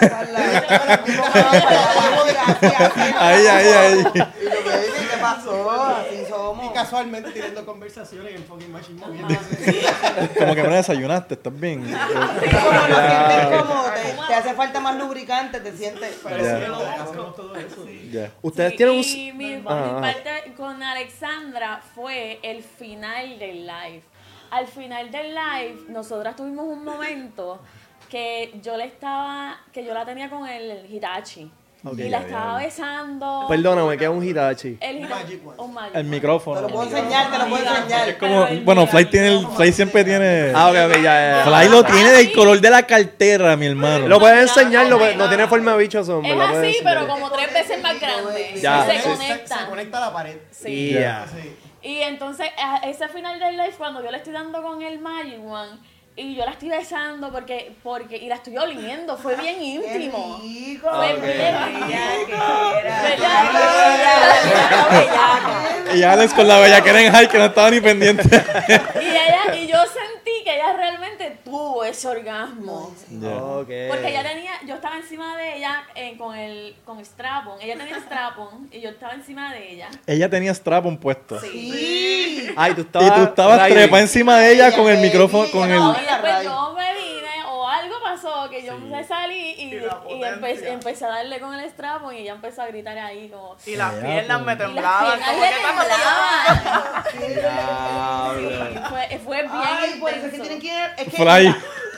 [3.19, 3.99] Ahí, ahí, ahí.
[3.99, 5.71] Y lo que dije, ¿qué pasó?
[5.71, 6.65] Así somos.
[6.65, 9.01] Y casualmente teniendo conversaciones el fucking machine.
[10.37, 11.81] Como que no desayunaste, ¿estás bien?
[11.81, 13.85] Como no sientes cómodo,
[14.27, 16.19] te, hace falta más lubricante, te sientes.
[16.23, 17.85] Pero hacemos todo eso.
[18.43, 19.03] Ustedes Sí, tienen un...
[19.03, 20.01] y mi, mi Ah, ah.
[20.01, 24.03] parte con Alexandra fue el final del live.
[24.51, 27.59] Al final del live, nosotras tuvimos un momento
[28.09, 31.51] que yo le estaba, que yo la tenía con el Hitachi.
[31.95, 33.45] Y la estaba besando.
[33.47, 34.77] Perdóname, que es un Hitachi.
[34.81, 35.13] El Hitachi.
[35.13, 35.55] Magic One.
[35.59, 36.55] un Magic El micrófono.
[36.57, 38.09] Te lo puedo enseñar, te lo puedo enseñar.
[38.09, 40.51] Es como, bueno, Fly tiene el, Fly siempre tiene.
[40.53, 41.43] Ah, ok, ok, ya, ya.
[41.45, 44.09] Fly lo tiene del color de la cartera, mi hermano.
[44.09, 47.53] Lo puedes enseñar, lo no tiene forma de bicho, son, Es así, pero como tres
[47.53, 48.59] veces más grande.
[48.59, 49.09] Ya, se sí.
[49.09, 49.59] Conecta.
[49.59, 50.37] se conecta a la pared.
[50.51, 50.89] Sí.
[50.89, 51.27] Yeah.
[51.33, 51.68] Sí.
[51.81, 55.39] Y entonces, a ese final del live, cuando yo le estoy dando con el Magic
[55.45, 55.79] One,
[56.19, 60.37] y yo la estoy besando porque, porque, y la estoy oliendo, fue bien íntimo.
[60.39, 61.55] Fue bien
[65.95, 68.23] Y Alex con la bella que era en high que no estaba ni pendiente.
[68.27, 72.93] Y ella, y yo sentí que ella realmente tuvo ese orgasmo.
[73.09, 77.59] Porque ella tenía, yo estaba encima de ella eh, con el, con strapon.
[77.61, 79.89] Ella tenía strapon y yo estaba encima de ella.
[80.05, 81.39] Ella tenía strapon puesto.
[81.39, 82.49] Sí.
[82.55, 83.15] Ay, tú Y estabas...
[83.15, 85.79] tú estabas trepa encima de ella con el micrófono, con ella el...
[85.79, 86.45] no, Y después Ray.
[86.45, 91.09] yo me vine o algo pasó que yo me salí y, Y empe- empecé a
[91.09, 93.55] darle con el strapon y ella empezó a gritar ahí como...
[93.65, 94.69] Y las piernas me pues.
[94.69, 95.19] Y las temblaban.
[98.89, 100.91] fue, fue bien Ay, es que tienen que ir.
[100.97, 101.17] Es que,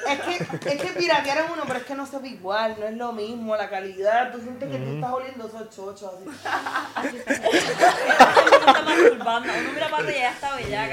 [0.10, 2.96] es que, es que piratearon uno, pero es que no se ve igual, no es
[2.96, 4.32] lo mismo, la calidad.
[4.32, 6.26] Tú sientes que tú estás oliendo esos chochos así.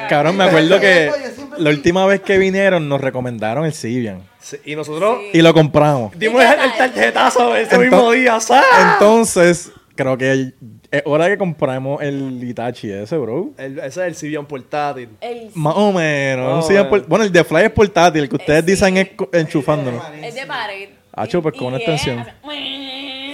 [0.09, 4.23] Cabrón, me acuerdo que Yo siempre la última vez que vinieron nos recomendaron el Civian.
[4.41, 6.17] Sí, y nosotros Y lo compramos.
[6.19, 8.65] dimos el, el tarjetazo ese mismo día, ¿sabes?
[8.93, 10.53] Entonces, creo que
[10.91, 13.51] es hora que compramos el Itachi ese, bro.
[13.59, 15.09] El- ese es el Civian portátil.
[15.21, 16.69] El, Más o menos.
[16.69, 18.23] Un por- Bueno, el de Fly es portátil.
[18.23, 18.71] El que ustedes Eh, sí.
[18.73, 20.03] dicen es enchufándolo.
[20.23, 20.89] es de pared.
[21.13, 22.19] Hacho, pues, con una extensión.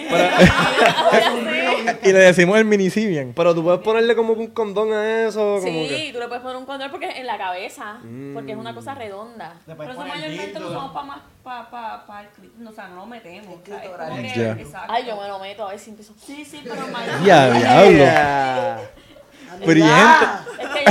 [0.07, 1.54] es así.
[2.03, 2.90] Y le decimos el mini.
[3.35, 6.11] Pero tú puedes ponerle como un condón a eso, como Sí, que...
[6.12, 7.99] tú le puedes poner un control porque en la cabeza,
[8.35, 9.55] porque es una cosa redonda.
[9.66, 12.59] Pero eso mayormente lo usamos para pa, pa, pa el clítoris.
[12.59, 13.57] No, o sea, no lo metemos.
[14.88, 16.14] Ay, yo me lo meto a ver si empiezo.
[16.18, 17.27] Sí, sí, pero mayormente.
[17.27, 18.83] Ya, diablo.
[19.62, 19.93] Friente.
[20.59, 20.85] Es que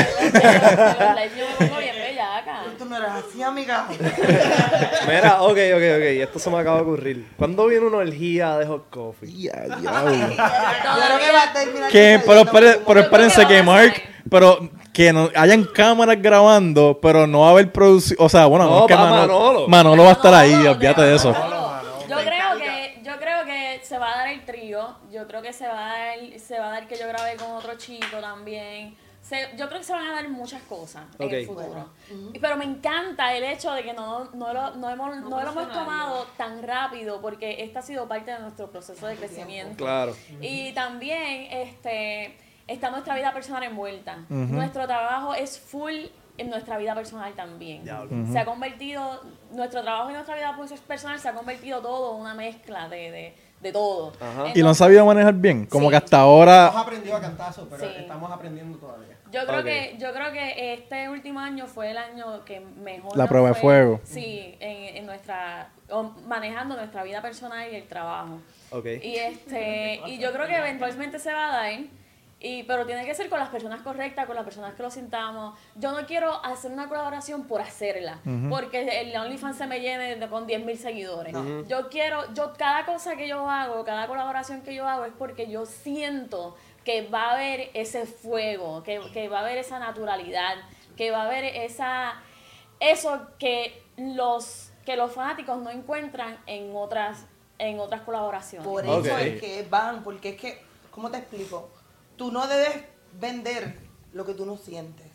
[1.39, 2.63] yo, yo bien bellaca.
[2.77, 3.85] Tú no eras así, amiga.
[5.07, 5.57] Mira, ok, ok,
[5.97, 6.05] ok.
[6.21, 7.27] Esto se me acaba de ocurrir.
[7.37, 9.31] ¿Cuándo viene una orgía de hot coffee?
[9.43, 10.11] Ya, diablo.
[10.13, 11.89] Yo creo que va a terminar.
[11.91, 13.93] Que, pero, como- pero espérense que Mark,
[14.29, 18.65] pero que no hayan cámaras grabando, pero no va a haber producción, o sea, bueno,
[18.65, 20.03] No, no, es que va Manolo, Manolo.
[20.03, 21.33] va a estar ahí, Manolo, olvídate de eso.
[21.33, 24.95] Yo creo que, yo creo que se va a dar el trío.
[25.11, 27.51] Yo creo que se va a dar, se va a dar que yo grabé con
[27.51, 28.97] otro chico también.
[29.21, 31.89] Se- yo creo que se van a dar muchas cosas en el futuro.
[32.41, 35.71] Pero me encanta el hecho de que no, no, lo, no, hemos, no lo hemos
[35.71, 39.83] tomado tan rápido porque esta ha sido parte de nuestro proceso de crecimiento.
[39.83, 40.15] Claro.
[40.41, 44.25] Y también este, está nuestra vida personal envuelta.
[44.27, 45.93] Nuestro trabajo es full
[46.39, 47.85] en nuestra vida personal también.
[48.31, 52.33] Se ha convertido, nuestro trabajo y nuestra vida personal se ha convertido todo en una
[52.33, 54.13] mezcla de, de, de todo.
[54.19, 54.51] Ajá.
[54.53, 55.91] Y lo han sabido manejar bien, como Sí.
[55.91, 57.89] que hasta Hemos ahora, aprendido a cantazo, pero Sí.
[57.97, 59.17] estamos aprendiendo todavía.
[59.31, 63.25] Yo creo que yo creo que este último año fue el año que mejor La
[63.25, 64.01] prueba de fue, fuego.
[64.03, 65.69] Sí, en, en nuestra
[66.27, 68.39] manejando nuestra vida personal y el trabajo.
[68.69, 68.85] Ok.
[69.01, 71.71] Y este y yo creo que eventualmente se va a dar.
[72.45, 75.57] Y, pero tiene que ser con las personas correctas, con las personas que lo sintamos.
[75.75, 80.27] Yo no quiero hacer una colaboración por hacerla, porque el OnlyFans se me llene de-
[80.27, 81.33] con 10.000 seguidores.
[81.69, 85.47] Yo quiero, yo cada cosa que yo hago, cada colaboración que yo hago es porque
[85.49, 90.55] yo siento que va a haber ese fuego, que, que va a haber esa naturalidad,
[90.97, 92.15] que va a haber esa
[92.81, 97.25] eso que los que los fanáticos no encuentran en otras
[97.57, 98.67] en otras colaboraciones.
[98.67, 101.69] Por eso es que van, porque es que, ¿cómo te explico?
[102.15, 102.83] Tú no debes
[103.19, 103.77] vender
[104.13, 105.07] lo que tú no sientes.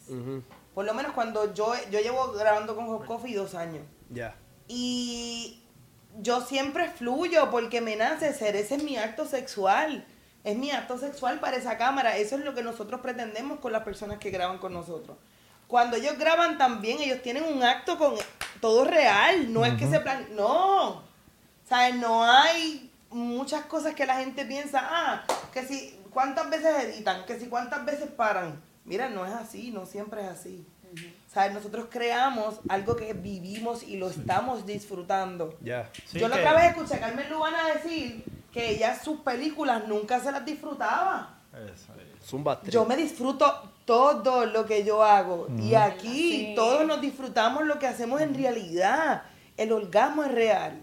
[0.74, 3.84] Por lo menos cuando yo, yo llevo grabando con Hot Coffee dos años.
[4.10, 4.36] Ya.
[4.66, 5.62] Y
[6.20, 10.04] yo siempre fluyo porque me nace ser, ese es mi acto sexual.
[10.44, 12.16] Es mi acto sexual para esa cámara.
[12.16, 15.16] Eso es lo que nosotros pretendemos con las personas que graban con nosotros.
[15.68, 18.14] cuando ellos graban también, ellos tienen un acto con
[18.60, 21.02] todo real, no es que se plan, no,
[21.68, 21.94] ¿sabes?
[21.96, 27.24] No hay muchas cosas que la gente piensa, ah, que si, ¿cuántas veces editan?
[27.26, 28.60] Que si, ¿cuántas veces paran?
[28.84, 30.66] Mira, no es así, no siempre es así.
[31.32, 31.52] ¿Sabes?
[31.52, 35.56] Nosotros creamos algo que vivimos y lo estamos disfrutando.
[35.60, 35.90] Ya.
[36.06, 39.86] Sí, Yo la que- otra vez escuché a Carmen Lubana decir que ella sus películas
[39.86, 41.34] nunca se las disfrutaba.
[42.70, 45.46] Yo me disfruto todo lo que yo hago.
[45.58, 46.52] Y aquí Sí.
[46.56, 49.22] todos nos disfrutamos lo que hacemos en realidad.
[49.56, 50.80] El orgasmo es real.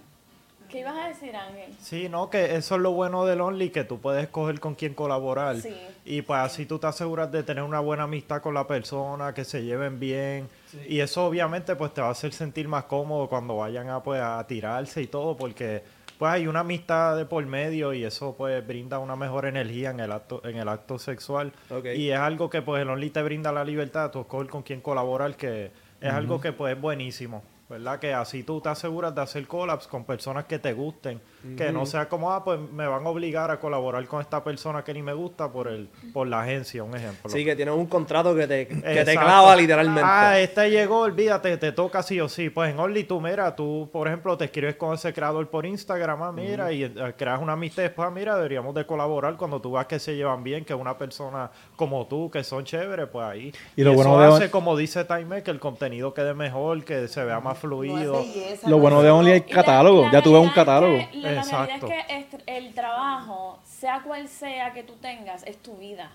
[0.69, 1.73] ¿Qué ibas a decir, Ángel?
[1.79, 4.93] Sí, no, que eso es lo bueno del Only, que tú puedes escoger con quién
[4.93, 5.57] colaborar.
[5.57, 5.75] Sí.
[6.05, 9.45] Y pues así tú te aseguras de tener una buena amistad con la persona, que
[9.45, 10.49] se lleven bien.
[10.87, 14.21] Y eso obviamente pues te va a hacer sentir más cómodo cuando vayan a, pues,
[14.21, 15.83] a tirarse y todo, porque
[16.17, 19.99] pues hay una amistad de por medio y eso pues brinda una mejor energía en
[19.99, 21.51] el acto, en el acto sexual.
[21.69, 21.87] Ok.
[21.95, 24.81] Y es algo que pues el Only te brinda la libertad, tú escoger con quién
[24.81, 27.43] colaborar, que es algo que pues es buenísimo.
[27.69, 27.99] ¿Verdad?
[27.99, 31.21] Que así tú te aseguras de hacer collabs con personas que te gusten.
[31.57, 34.83] Que no sea como, ah, pues me van a obligar a colaborar con esta persona
[34.83, 37.29] que ni me gusta por el por la agencia, un ejemplo.
[37.29, 40.01] Sí, que tienes un contrato que te, que te clava literalmente.
[40.03, 42.49] Ah, este llegó, olvídate, te toca sí o sí.
[42.49, 46.21] Pues en Only tú, mira, tú, por ejemplo, te escribes con ese creador por Instagram,
[46.23, 49.71] ah, mira, y eh, creas una amistad, después, ah, mira, deberíamos de colaborar cuando tú
[49.71, 53.53] vas que se llevan bien, que una persona como tú, que son chéveres, pues ahí.
[53.75, 57.07] Y lo eso bueno de hace, como dice Time, que el contenido quede mejor, que
[57.07, 58.19] se vea más No fluido.
[58.21, 60.05] es belleza, Lo no bueno es- de Only hay Y la- catálogo.
[60.05, 60.97] la Ya tuve un es catálogo.
[61.11, 62.13] que- la- la realidad Exacto.
[62.13, 66.11] es que el trabajo, sea cual sea que tú tengas, es tu vida.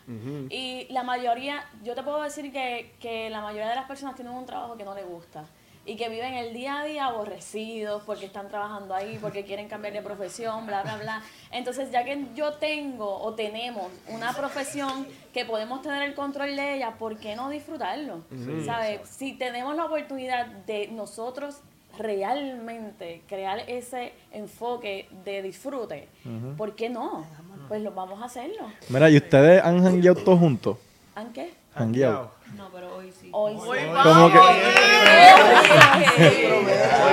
[0.51, 4.35] Y la mayoría, yo te puedo decir que, que la mayoría de las personas tienen
[4.35, 5.45] un trabajo que no les gusta.
[5.87, 9.95] Y que viven el día a día aborrecidos porque están trabajando ahí, porque quieren cambiar
[9.95, 11.23] de profesión, bla, bla, bla.
[11.51, 16.75] Entonces, ya que yo tengo o tenemos una profesión que podemos tener el control de
[16.75, 18.23] ella, ¿por qué no disfrutarlo?
[18.67, 19.09] ¿Sabes?
[19.09, 21.57] Si tenemos la oportunidad de nosotros
[22.01, 26.09] realmente crear ese enfoque de disfrute,
[26.57, 27.25] ¿por qué no?
[27.69, 28.65] Pues lo vamos a hacerlo.
[28.89, 30.77] Mira, ¿y ustedes han jangueado todos juntos?
[31.15, 31.53] ¿Han qué?
[31.75, 32.33] Jangueado.
[32.57, 33.29] No, pero hoy sí.
[33.33, 33.61] Hoy sí.
[34.03, 34.57] Como que Hoy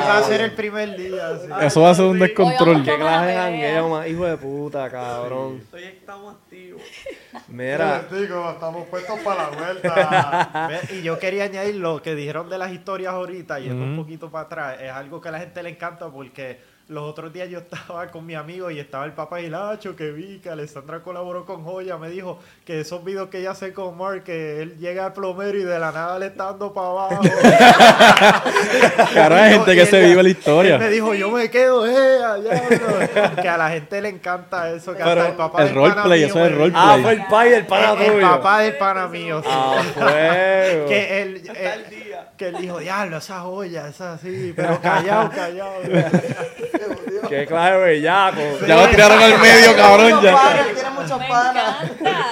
[0.08, 1.38] va a ser el primer día.
[1.38, 1.47] sí.
[1.62, 2.84] eso va a ser un Hoy descontrol.
[2.84, 5.63] Qué a clase de jangueo más hijo de puta, cabrón.
[5.71, 6.82] Hoy estamos activos.
[7.47, 10.82] Mira, Digo, estamos puestos para la vuelta.
[10.91, 14.45] Y yo quería añadir lo que dijeron de las historias ahorita, yendo un poquito para
[14.45, 14.78] atrás.
[14.82, 18.26] Es algo que a la gente le encanta porque los otros días yo estaba con
[18.26, 21.97] mi amigo y estaba el papá Hilacho que vi que Alessandra colaboró con Joya.
[21.97, 25.58] Me dijo que esos videos que ella hace con Mark, que él llega al plomero
[25.58, 27.21] y de la nada le está dando para abajo.
[29.13, 30.78] Cara, hay gente que se vive la Él me historia.
[30.89, 34.93] dijo, yo me quedo, eh, allá, que a la gente le encanta eso.
[34.93, 36.84] Que Pero hasta el papá el del roleplay, eso es me roleplay.
[36.86, 39.41] ah, fue el pai del pana el, el papá del pana mío.
[39.43, 39.50] sí.
[39.52, 39.82] Ah,
[40.88, 41.43] que él,
[42.38, 45.82] que él dijo, diablo, esa joya, esa así, pero callado, callado.
[47.27, 48.41] Qué clase bellaco.
[48.67, 50.21] Ya lo tiraron al medio, cabrón.
[50.21, 50.65] Ya.
[50.73, 51.77] tiene muchos panas.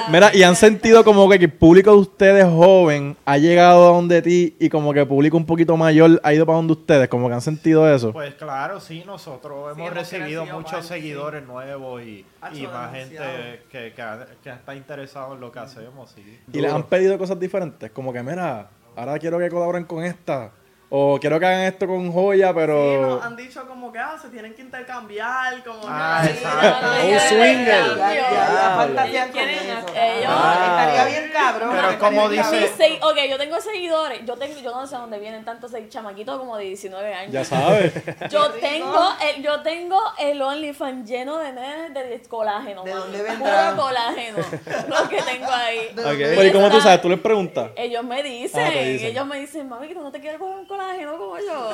[0.09, 4.21] Mira, y han sentido como que el público de ustedes joven ha llegado a donde
[4.21, 7.27] ti y como que el público un poquito mayor ha ido para donde ustedes, como
[7.27, 8.13] que han sentido eso.
[8.13, 10.89] Pues claro, sí, nosotros hemos hemos recibido muchos sí.
[10.89, 14.03] seguidores nuevos y, y más gente que, que,
[14.43, 16.39] que está interesado en lo que hacemos, sí.
[16.53, 20.51] Y les han pedido cosas diferentes, como que mira, ahora quiero que colaboren con esta.
[20.89, 23.01] O quiero que hagan esto con joya, Sí, pero...
[23.15, 26.31] nos han dicho como que ah, se tienen que intercambiar, como Ah, que...
[26.33, 26.87] exacto.
[26.87, 27.75] Un swinger.
[27.75, 29.87] Ellos con quieren eso.
[29.95, 31.69] a- ellos- Ah, Estaría bien cabrón.
[31.75, 34.19] Pero como dice- segui- ok, yo tengo seguidores.
[34.25, 37.31] Yo tengo, yo no sé dónde vienen tantos chamaquitos como de 19 años.
[37.31, 37.93] Ya sabes.
[38.29, 42.83] Yo tengo, el, yo tengo el OnlyFans lleno de nenes de colágeno.
[42.83, 43.01] ¿De mami.
[43.03, 43.75] dónde vendrán?
[43.75, 44.37] Puro colágeno.
[44.87, 45.77] lo que tengo ahí.
[45.95, 46.07] ¿De Ok.
[46.07, 47.01] dónde Pero ¿y cómo tú sabes?
[47.01, 47.71] ¿Tú les preguntas?
[47.75, 49.07] Ellos me dicen, Ah, dicen.
[49.09, 50.84] ellos me dicen, mami, que tú no te quieres coger un colágeno
[51.17, 51.73] como yo.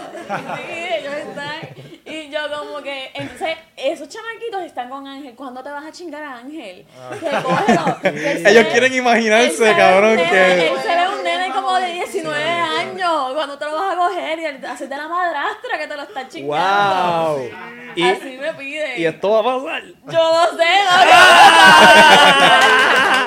[0.58, 0.64] Sí,
[1.00, 1.60] ellos están.
[2.06, 5.34] Y yo como que, entonces, esos chamaquitos están con Ángel.
[5.36, 6.86] ¿Cuándo te vas a chingar a Ángel?
[7.20, 7.98] Que cógelo.
[8.02, 10.68] Que él se Ellos ve- quieren él imaginarse, se ve cabrón, nene- que...
[10.68, 13.34] Él se ve un nene como de 19 años.
[13.34, 16.04] Cuando te lo vas a coger y el- hacer de la madrastra que te lo
[16.04, 17.38] está chingando.
[17.38, 17.50] Wow.
[17.96, 19.00] Y, Así me piden.
[19.02, 19.84] y esto va a pasar.
[20.08, 20.64] Yo no sé,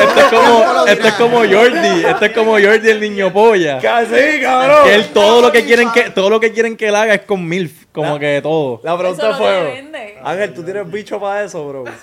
[0.00, 3.78] Esto es como, esto es como Jordi, esto es como Jordi el niño polla.
[3.80, 4.84] Casi, cabrón.
[4.84, 7.22] Que él todo lo que quieren que todo lo que quieren que él haga es
[7.22, 8.80] con MILF, como que todo.
[8.82, 9.84] La pregunta Eso no fue.
[10.24, 11.84] Ángel, ¿tú tienes bicho para eso, bro?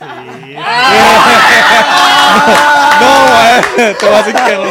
[3.00, 3.08] No,
[3.84, 4.64] eh, te voy a decir que no.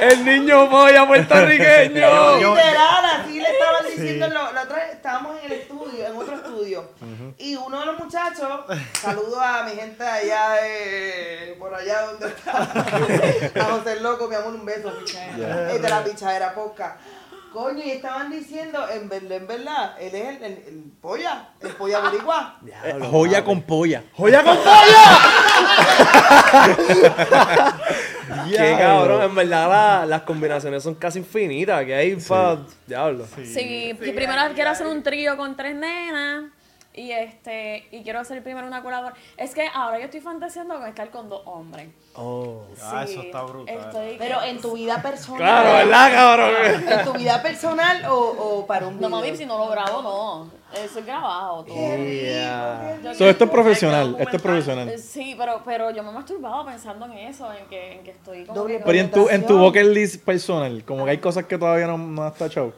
[0.00, 2.36] El niño polla puertorriqueño.
[2.36, 4.64] Literal, así le estaban diciendo, la
[5.08, 6.90] en el estudio, en otro estudio,
[7.50, 8.60] y uno de los muchachos.
[9.00, 11.56] Saludo a mi gente allá de.
[11.58, 12.62] por allá donde está.
[13.60, 14.92] a José Loco, mi amor, un beso.
[15.36, 15.72] Yeah.
[15.72, 16.96] Es de la pichadera poca.
[17.52, 21.70] Coño, y estaban diciendo, en verdad, en verdad, él es el, el, el polla, el
[21.70, 22.60] polla boricua.
[22.84, 24.02] Eh, joya con polla.
[24.14, 25.18] ¡Joya con polla!
[28.50, 31.84] Qué cabrón, en verdad la- las combinaciones son casi infinitas.
[31.86, 32.58] Que hay para.
[32.86, 33.26] Diablo.
[33.42, 36.44] Sí, que primero quiero hacer un trío con tres nenas.
[36.98, 39.22] Y este, y quiero hacer primero una colaboración.
[39.36, 41.88] Es que ahora yo estoy fantaseando con estar con dos hombres.
[42.14, 42.62] Oh.
[42.82, 43.76] Ah, Sí, eso está brutal.
[43.78, 45.38] estoy- Pero en tu vida personal.
[45.40, 46.88] Claro, ¿verdad, cabrón?
[46.98, 50.50] ¿En tu vida personal o, o para un No, mami, si no lo grabo, no.
[50.76, 51.64] Eso es grabado.
[51.64, 51.76] todo.
[51.76, 52.98] Yeah.
[53.02, 54.98] Yo So, esto es profesional, esto es profesional.
[54.98, 58.44] Sí, pero, pero yo me he masturbado pensando en eso, en que, en que estoy
[58.44, 61.18] como Doble que- Pero ¿y en tu, en tu bucket list personal, como que hay
[61.18, 62.72] cosas que todavía no, no has tachado.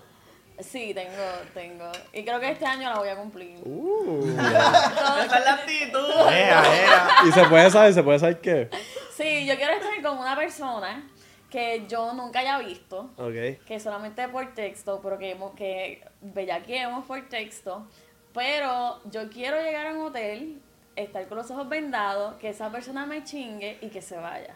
[0.62, 1.12] Sí, tengo,
[1.54, 1.90] tengo.
[2.12, 3.56] Y creo que este año la voy a cumplir.
[3.56, 6.10] Esa es la actitud.
[6.30, 7.08] Ea, ea.
[7.28, 8.70] Y se puede saber, se puede saber qué.
[9.16, 11.08] Sí, yo quiero estar con una persona
[11.50, 13.64] que yo nunca haya visto, Ok.
[13.66, 17.86] que solamente por texto, pero que, hemos- que bellaqueemos por texto.
[18.32, 20.60] Pero yo quiero llegar a un hotel,
[20.96, 24.54] estar con los ojos vendados, que esa persona me chingue y que se vaya.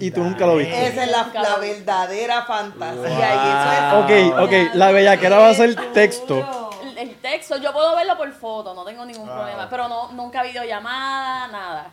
[0.00, 0.86] Y tú nunca lo viste.
[0.86, 3.34] Esa es la, la verdadera fantasía.
[3.34, 6.70] Y eso Ok, ok, la bellaquera va a ser texto.
[6.82, 10.12] El, el texto, yo puedo verlo por foto, no tengo ningún Ah, problema, pero no,
[10.12, 11.90] nunca videollamada, nada.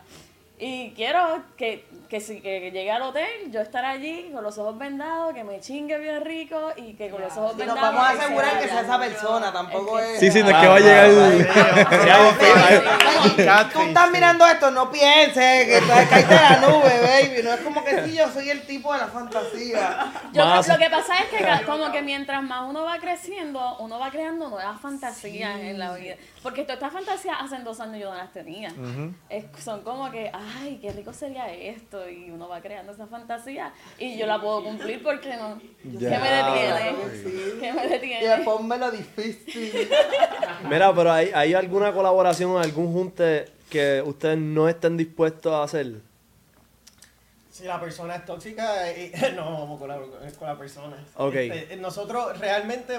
[0.64, 4.78] Y quiero que, que si que llegue al hotel, yo estar allí con los ojos
[4.78, 7.56] vendados, que me chingue bien rico y que con los ojos es.
[7.56, 7.82] Y vendados.
[7.82, 10.20] nos vamos a asegurar que sea esa persona, tampoco Es.
[10.20, 11.10] Sí, sí, no es que va a llegar.
[13.72, 17.42] Tú estás mirando esto, no pienses que tú caíste de la nube, baby.
[17.42, 20.12] No es como que sí, yo soy el tipo de la fantasía.
[20.32, 23.98] Yo Más- lo que pasa es que como que mientras más uno va creciendo, uno
[23.98, 26.14] va creando nuevas fantasías en la vida.
[26.42, 28.72] Porque todas estas fantasías hace dos años yo no las tenía.
[29.28, 32.08] Es- son como que, ay, qué rico sería esto.
[32.08, 35.60] Y uno va creando esa fantasía y yo la puedo cumplir porque no.
[35.82, 36.96] ¿Qué me detiene?
[37.60, 38.44] ¿Qué me Y detiene?
[38.44, 39.88] ponme difícil.
[40.68, 45.62] Mira, pero ¿hay, ¿hay alguna colaboración o algún junte que ustedes no estén dispuestos a
[45.62, 46.00] hacer?
[47.50, 49.98] Si la persona es tóxica, eh, no vamos con la,
[50.38, 50.96] con la persona.
[51.16, 51.34] Ok.
[51.34, 52.98] Este, nosotros realmente,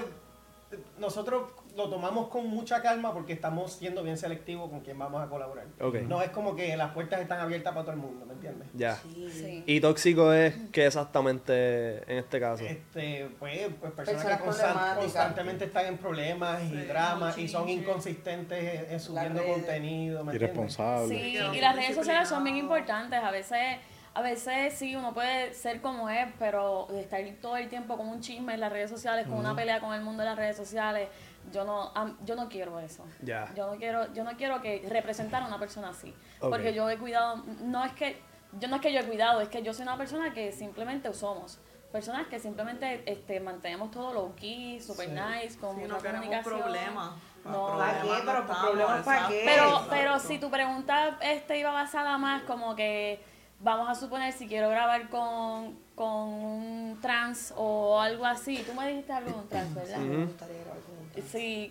[0.98, 5.28] nosotros lo tomamos con mucha calma porque estamos siendo bien selectivos con quién vamos a
[5.28, 5.66] colaborar.
[6.06, 8.68] No es como que las puertas están abiertas para todo el mundo, ¿me entiendes?
[8.74, 8.96] Ya.
[8.96, 9.64] Sí.
[9.66, 12.64] ¿Y tóxico es qué exactamente en este caso?
[12.64, 18.84] Este, pues, pues personas Personas que constantemente están en problemas y dramas y son inconsistentes
[18.84, 20.42] en, en subiendo contenido, ¿me entiendes?
[20.42, 21.08] Irresponsable.
[21.08, 23.20] Sí, y las redes sociales son bien importantes.
[23.22, 23.78] A veces,
[24.14, 28.20] a veces sí, uno puede ser como es, pero estar todo el tiempo con un
[28.20, 31.08] chisme en las redes sociales, con una pelea con el mundo de las redes sociales,
[31.52, 31.92] yo no,
[32.24, 33.04] yo no quiero eso.
[33.22, 33.52] Ya.
[33.54, 36.14] Yo no quiero, yo no quiero que representar a una persona así.
[36.40, 38.20] Porque yo he cuidado, no es que,
[38.58, 41.12] yo no es que yo he cuidado, es que yo soy una persona que simplemente
[41.14, 41.58] somos.
[41.92, 46.24] Personas que simplemente este, mantenemos todo low key, super nice, con Sí, mucha no queremos
[46.26, 46.60] comunicación.
[46.60, 47.10] problemas.
[47.44, 47.78] No.
[47.78, 48.08] ¿Para qué?
[48.26, 49.42] Pero problemas para qué.
[49.90, 53.22] Pero, si tu pregunta este iba basada más como que
[53.60, 58.64] vamos a suponer si quiero grabar con, con un trans o algo así.
[58.66, 59.98] Tú me dijiste algo de un trans, ¿verdad?
[59.98, 60.34] Sí,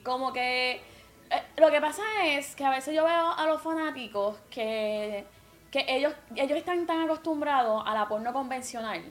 [0.03, 0.81] como que
[1.33, 5.25] eh, lo que pasa es que a veces yo veo a los fanáticos que,
[5.71, 9.01] que ellos, ellos están tan acostumbrados a la porno convencional.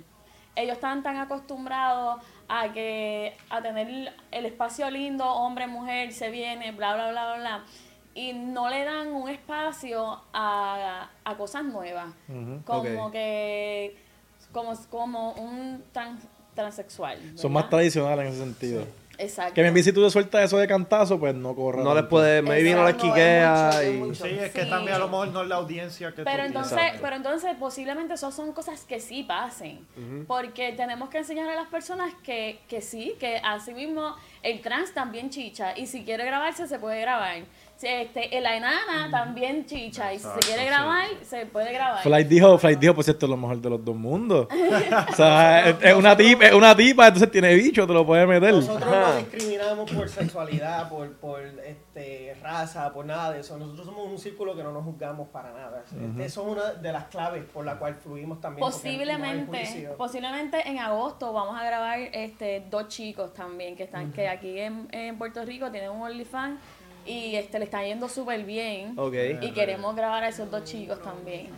[0.54, 6.72] Ellos están tan acostumbrados a que a tener el espacio lindo, hombre, mujer, se viene,
[6.72, 7.64] bla, bla, bla, bla, bla.
[8.14, 12.12] Y no le dan un espacio a, a cosas nuevas.
[12.66, 13.96] Como que,
[14.52, 16.22] como, como un trans,
[16.54, 17.18] transexual.
[17.36, 18.84] Son más tradicionales en ese sentido.
[19.18, 19.54] Exacto.
[19.54, 21.82] Que me si tú te sueltas eso de cantazo, pues no corra.
[21.82, 24.14] No les puede, maybe no les quiquea y...
[24.14, 24.70] Sí, es que Sí.
[24.70, 28.14] también a lo mejor no es la audiencia que Pero tú entonces, pero entonces posiblemente
[28.14, 29.86] eso son cosas que sí pasen.
[30.26, 34.92] Porque tenemos que enseñar a las personas que, que sí, que así mismo el trans
[34.94, 35.76] también chicha.
[35.76, 37.42] Y si quiere grabarse, se puede grabar.
[37.82, 40.12] Este, la enana también chicha.
[40.12, 40.66] Y si se quiere sí.
[40.66, 42.02] grabar, se puede grabar.
[42.02, 44.46] Flight dijo, Flight dijo, pues esto es lo mejor de los dos mundos.
[45.10, 48.26] o sea, es, es una tipa, es una tipa, entonces tiene bicho, te lo puedes
[48.28, 48.54] meter.
[48.54, 49.08] Nosotros Ajá.
[49.08, 53.58] no discriminamos por sexualidad, por, por este, raza, por nada de eso.
[53.58, 55.84] Nosotros somos un círculo que no nos juzgamos para nada.
[56.18, 58.60] Eso es una de las claves por la cual fluimos también.
[58.60, 59.96] no Posiblemente, juicio.
[59.96, 64.88] posiblemente en agosto vamos a grabar este dos chicos también que están que aquí en,
[64.92, 66.60] en Puerto Rico tienen un OnlyFans
[67.06, 69.14] y este le está yendo súper bien Ok.
[69.40, 71.48] y queremos grabar a esos dos chicos también.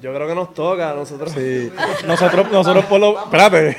[0.00, 1.30] Yo creo que nos toca a nosotros.
[1.32, 1.72] Sí.
[2.06, 3.22] Nosotros, nosotros por lo.
[3.22, 3.76] Espérate.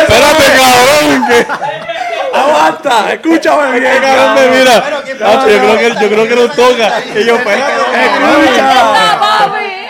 [0.00, 1.26] Espérate, cabrón.
[1.28, 1.46] Que...
[2.36, 3.12] ¡Aguanta!
[3.12, 4.50] ¡Escúchame bien, cabrón, cabrón!
[4.58, 4.80] mira.
[4.80, 7.02] Bueno, ¿quién Nacho, yo creo que, yo creo que nos toca.
[7.14, 7.72] Y yo, espérate,
[8.04, 9.03] ¡Escucha!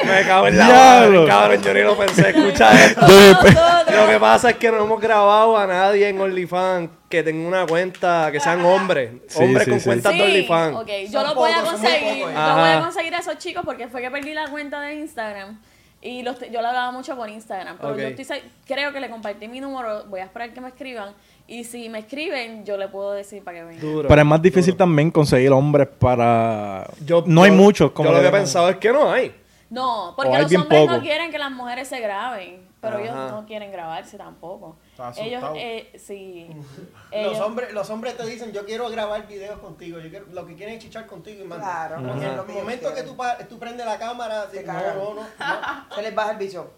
[0.04, 2.30] Me cago en la madre, cabrón, yo ni lo pensé.
[2.30, 3.00] Escucha esto.
[3.02, 7.66] Lo que pasa es que no hemos grabado a nadie en OnlyFans que tenga una
[7.66, 9.10] cuenta, que sean hombres.
[9.28, 9.86] Sí, hombres sí, con sí.
[9.86, 10.76] cuentas de OnlyFans.
[10.76, 12.18] ok, yo Son lo voy a conseguir.
[12.18, 15.58] Yo voy a conseguir a esos chicos porque fue que perdí la cuenta de Instagram.
[16.02, 17.78] Y los yo lo hablaba mucho por Instagram.
[17.80, 20.04] Pero yo estoy, creo que le compartí mi número.
[20.04, 21.14] Voy a esperar que me escriban.
[21.46, 23.80] Y si me escriben, yo le puedo decir para que vengan.
[23.80, 24.08] Duro.
[24.08, 26.86] Pero es más difícil también conseguir hombres para...
[27.04, 27.92] Yo- no hay muchos.
[27.92, 29.34] Como Yo lo que he pensado es que no hay.
[29.70, 30.92] No, porque los hombres poco.
[30.96, 32.68] no quieren que las mujeres se graben.
[32.80, 33.02] Pero Ajá.
[33.04, 34.76] ellos no quieren grabarse tampoco.
[34.90, 35.54] Está Ellos, asustado.
[35.56, 36.50] eh, sí.
[37.12, 40.54] Los hombres, los hombres te dicen, yo quiero grabar videos contigo, yo quiero, lo que
[40.54, 41.88] quieren es chichar contigo y mandar.
[41.88, 42.30] Claro, Porque Ajá.
[42.32, 43.16] en los momentos que tú,
[43.48, 45.14] tú prendes la cámara, Se no, no, no,
[45.96, 46.02] no.
[46.02, 46.70] Les baja el bicho.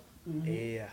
[0.45, 0.89] Yeah.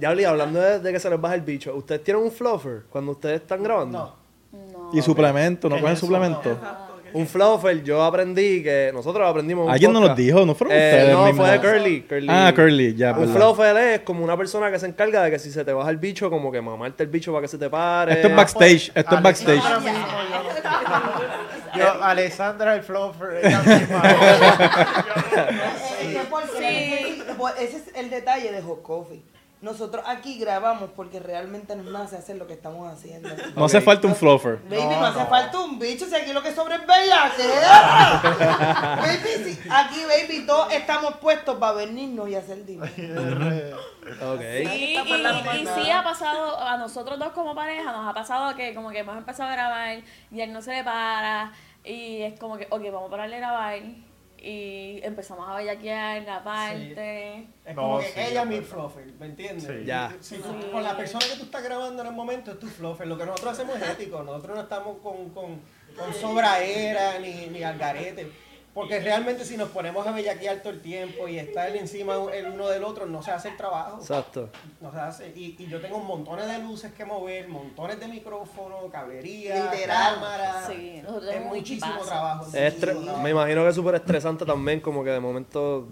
[0.00, 2.84] Ya hablé, hablando de, de que se les baja el bicho, ¿ustedes tienen un fluffer
[2.90, 4.16] cuando ustedes están grabando?
[4.52, 4.56] No.
[4.72, 4.90] no.
[4.92, 6.06] Y suplemento, ¿no ¿Qué cogen es eso?
[7.12, 9.62] Un fluffer, yo aprendí que nosotros aprendimos.
[9.62, 10.26] en un ¿Alguien nos lo podcast.
[10.26, 10.46] dijo?
[10.46, 11.46] ¿No fueron Eh, ustedes No, mismos?
[11.46, 12.00] fue de Curly.
[12.02, 12.26] Curly.
[12.30, 13.34] Ah, Curly, ya, Un verdad.
[13.34, 15.96] fluffer es como una persona que se encarga de que si se te baja el
[15.96, 18.12] bicho, como que mamarte el bicho para que se te pare.
[18.12, 19.62] Esto es backstage, esto es backstage.
[19.62, 19.88] Yo, no-
[21.76, 23.40] yo, Alexandra el Fluffer,
[27.58, 29.22] ese es el detalle de Hot Coffee.
[29.60, 33.28] Nosotros aquí grabamos porque realmente nos nace hacer lo que estamos haciendo.
[33.56, 34.58] No hace falta un fluffer.
[34.68, 38.20] Baby, no, hace falta un bicho, si aquí lo que sobra es bellaquera.
[39.02, 43.78] baby, si aquí, baby, todos estamos puestos para venirnos y hacer dinero.
[44.22, 44.40] Ok.
[44.40, 48.74] Sí, y, y sí ha pasado, a nosotros dos como pareja, nos ha pasado que
[48.74, 49.98] como que hemos empezado a grabar
[50.30, 51.52] y él no se le para
[51.84, 53.78] y es como que, ok, vamos a pararle a grabar
[54.40, 57.46] y empezamos a bellaquear la parte.
[57.64, 59.64] Es No, como que sí, ella yo mi fluffer, ¿me entiendes?
[59.66, 59.84] Sí.
[59.84, 60.14] Ya.
[60.20, 63.06] Si tú- con la persona que tú estás grabando en el momento es tu fluffer.
[63.06, 64.22] Lo que nosotros hacemos es ético.
[64.22, 65.60] Nosotros no estamos con, con,
[65.96, 68.30] con sobraera ni, ni algarete.
[68.74, 72.68] Porque realmente si nos ponemos a bellaquear todo el tiempo y estar encima el uno
[72.68, 73.98] del otro, no se hace el trabajo.
[74.00, 74.50] Exacto.
[74.80, 75.32] No se hace.
[75.34, 80.14] Y, y yo tengo montones de luces que mover, montones de micrófonos, cablería, Literal.
[80.14, 80.64] cámara.
[80.68, 82.46] Sí, nosotros es muchísimo trabajo.
[82.46, 83.22] Es estre- muchísimo trabajo.
[83.22, 85.88] me imagino que es súper estresante también, como que de momento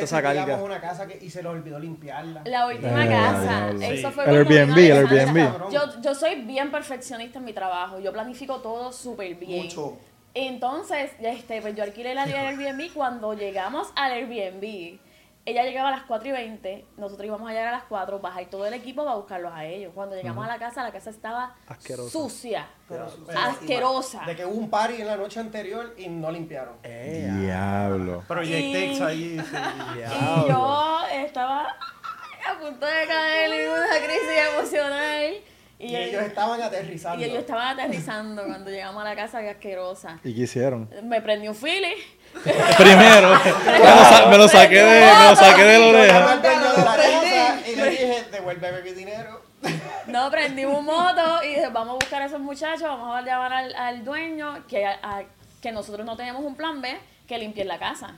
[0.00, 0.42] esa carga.
[0.44, 2.42] llegamos a una casa que, y se nos olvidó limpiarla.
[2.44, 3.42] La última Eh, casa,
[3.72, 3.80] diablo.
[3.82, 4.14] eso Sí.
[4.14, 4.92] fue El Airbnb, el.
[5.06, 5.70] Airbnb.
[5.70, 9.64] Yo, yo soy bien perfeccionista en mi trabajo, yo planifico todo súper bien.
[9.64, 9.96] Mucho.
[10.34, 14.98] Entonces, este, pues yo alquilé la Airbnb cuando llegamos al Airbnb.
[15.46, 18.46] Ella llegaba a las 4 y 20, nosotros íbamos a llegar a las 4, bajar
[18.46, 19.92] todo el equipo para buscarlos a ellos.
[19.94, 22.10] Cuando llegamos a la casa, la casa estaba Asquerosa.
[22.10, 23.06] sucia, Pero-
[23.36, 24.22] asquerosa.
[24.24, 26.76] De que hubo un party en la noche anterior y no limpiaron.
[26.82, 28.24] Eh, Diablo.
[28.26, 29.38] Project Y- X ahí.
[29.38, 29.56] sí.
[29.96, 35.34] Y yo estaba a punto de caer en una crisis emocional.
[35.78, 37.20] Y, Y ellos estaban aterrizando.
[37.20, 40.18] y ellos estaban aterrizando cuando llegamos a la casa, que asquerosa.
[40.24, 40.88] ¿Y qué hicieron?
[41.02, 41.94] Me prendí un Philly.
[42.78, 43.28] Primero,
[43.66, 46.32] me lo, sa- me lo saqué de, me lo saqué de la oreja.
[46.32, 47.20] al dueño de la Aprendí.
[47.30, 49.40] casa y le dije, devuélveme mi dinero.
[50.06, 53.52] No, prendí un moto y dije, vamos a buscar a esos muchachos, vamos a llamar
[53.54, 55.22] al, al dueño, que, a-
[55.62, 56.94] que nosotros no teníamos un plan B,
[57.26, 58.14] que limpie la casa.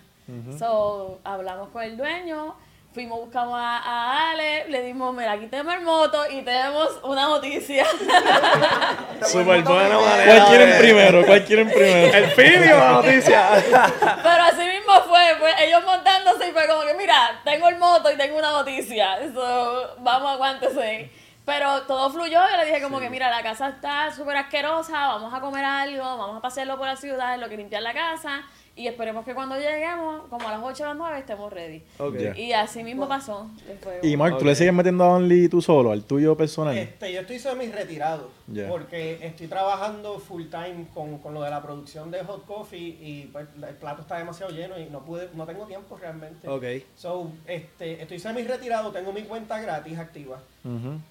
[0.59, 2.57] So, hablamos con el dueño,
[2.97, 7.27] fuimos, buscamos a, a Ale, le dimos, mira, aquí tenemos el moto y tenemos una
[7.29, 7.85] noticia.
[9.23, 10.25] Súper buena manera.
[10.25, 11.27] ¿Cuál quieren primero?
[11.27, 12.17] ¿Cuál quieren primero?
[12.17, 13.51] El Filio, la noticia.
[14.01, 18.11] Pero así mismo fue, fue ellos montándose y fue como que, mira, tengo el moto
[18.11, 19.19] y tengo una noticia.
[19.35, 21.11] So, vamos, aguántese.
[21.45, 25.35] Pero todo fluyó, yo le dije como que, mira, la casa está súper asquerosa, vamos
[25.35, 28.43] a comer algo, vamos a pasearlo por la ciudad, lo que limpiar la casa.
[28.79, 31.83] Y esperemos que cuando lleguemos, como a las 8 o las 9, estemos ready.
[32.37, 33.51] Y así mismo pasó.
[34.03, 36.77] Y Mark, ¿tú le sigues metiendo a Only tú solo, al tuyo personal?
[36.77, 38.69] Este, yo estoy semi retirado Ya.
[38.69, 43.31] porque estoy trabajando full time con, con lo de la producción de Hot Coffee y
[43.33, 46.47] pues, el plato está demasiado lleno y no pude, no tengo tiempo realmente.
[46.47, 46.65] Ok.
[46.97, 50.39] So, este, estoy semi retirado, tengo mi cuenta gratis activa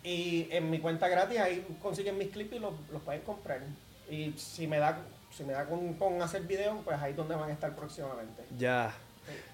[0.04, 3.62] y en mi cuenta gratis ahí consiguen mis clips y los, los pueden comprar.
[4.08, 5.00] Y si me da,
[5.36, 8.44] si me da con, con hacer video, pues ahí es donde van a estar próximamente.
[8.58, 8.94] Ya.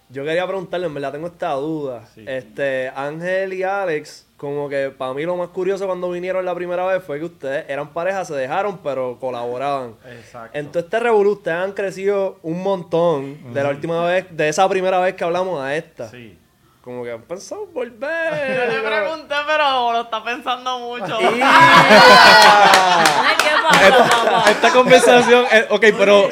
[0.10, 2.06] Yo quería preguntarle, en verdad tengo esta duda.
[2.14, 2.26] Sí.
[2.28, 6.86] Este, Ángel y Alex, como que para mí lo más curioso cuando vinieron la primera
[6.86, 9.96] vez fue que ustedes eran pareja, se dejaron, pero colaboraban.
[10.06, 10.58] Exacto.
[10.58, 14.68] En todo este revolú, ustedes han crecido un montón de la última vez, de esa
[14.68, 16.10] primera vez que hablamos a esta.
[16.10, 16.38] Sí.
[16.84, 18.84] Como que han pensado en Yo le volver.
[18.84, 21.16] pregunté, pero lo está pensando mucho.
[21.22, 21.36] Ay,
[23.38, 24.44] ¿qué pasa, papá?
[24.50, 26.30] Esta conversación, eh, ok, pero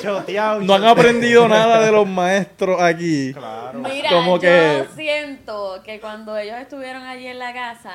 [0.61, 3.33] no han aprendido nada de los maestros aquí.
[3.33, 3.79] Claro.
[3.79, 7.91] Mira, Como yo que- siento que cuando ellos estuvieron allí en la casa,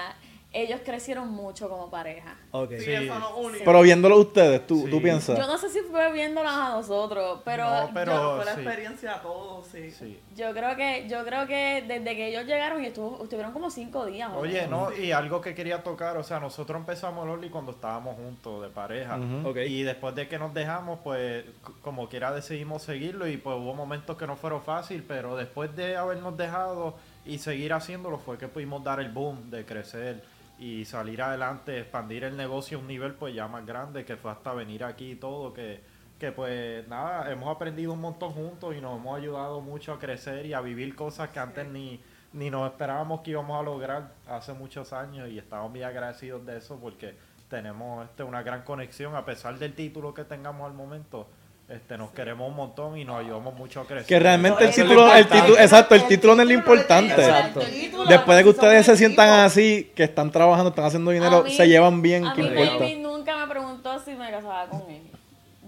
[0.55, 2.37] ellos crecieron mucho como pareja.
[2.53, 2.71] Ok.
[2.79, 3.07] Sí, Sí.
[3.09, 3.35] no.
[3.65, 4.91] Pero viéndolo ustedes, ¿tú, Sí.
[4.91, 5.37] tú piensas?
[5.37, 8.61] Yo no sé si fue viéndolas a nosotros, pero, No, pero- yo, Fue la sí.
[8.61, 9.91] experiencia a todos, sí.
[9.91, 10.21] Sí.
[10.37, 14.07] yo creo que yo creo que desde que ellos llegaron y estuvo, estuvieron como cinco
[14.07, 14.31] días.
[14.33, 18.17] ¿o Oye, no, y algo que quería tocar, o sea, nosotros empezamos Loli cuando estábamos
[18.17, 19.19] juntos de pareja.
[19.45, 19.57] Ok.
[19.67, 21.45] Y después de que nos dejamos, pues
[21.83, 25.97] como quiera decidimos seguirlo y pues hubo momentos que no fueron fácil, pero después de
[25.97, 26.95] habernos dejado
[27.27, 30.23] y seguir haciéndolo fue que pudimos dar el boom de crecer
[30.59, 34.31] y salir adelante, expandir el negocio a un nivel pues ya más grande, que fue
[34.31, 35.81] hasta venir aquí y todo, que,
[36.19, 40.47] que pues nada, hemos aprendido un montón juntos y nos hemos ayudado mucho a crecer
[40.47, 42.01] y a vivir cosas que antes ni,
[42.33, 46.59] ni nos esperábamos que íbamos a lograr hace muchos años y estamos muy agradecidos de
[46.59, 47.15] eso porque
[47.49, 51.29] tenemos este, una gran conexión a pesar del título que tengamos al momento.
[51.69, 54.05] Este, nos queremos un montón y nos ayudamos mucho a crecer.
[54.07, 57.15] Que realmente el título, lo el título, exacto, el título no es lo importante.
[57.15, 57.61] Exacto.
[58.07, 61.67] Después de que ustedes se sientan así que están trabajando, están haciendo dinero, mí- se
[61.67, 62.73] llevan bien, A ¿qué mí importa?
[62.75, 65.03] Baby nunca me preguntó si me casaba con él.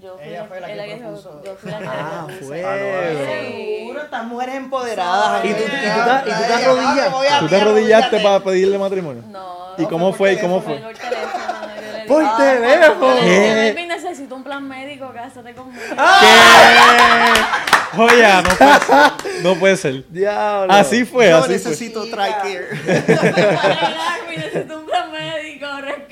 [0.03, 1.42] Yo fui Ella fue la que él propuso.
[1.42, 2.62] Yo fui la que Ah, fue.
[3.80, 5.44] Seguro, estas mujeres empoderadas.
[5.47, 9.22] ¿Y tú- y tú te- y tú te ¿Tú te arrodillaste para pedirle matrimonio?
[9.28, 9.57] No.
[9.78, 10.34] ¿Y cómo fue?
[10.34, 10.76] ¿Y cómo fue?
[10.76, 11.44] el teléfono,
[11.74, 13.16] yo le dije, Por "Ah, teléfono.
[13.20, 13.72] yo.
[13.74, 15.80] Baby, necesito un plan médico, cásate conmigo.
[16.20, 17.98] ¿Qué?
[17.98, 19.42] Oye, no puede ser.
[19.42, 20.04] No puede ser.
[20.09, 20.72] Diablo.
[20.72, 21.54] Así fue, Yo así fue.
[21.54, 22.68] necesito TRICARE.
[22.86, 24.95] Baby, necesito un plan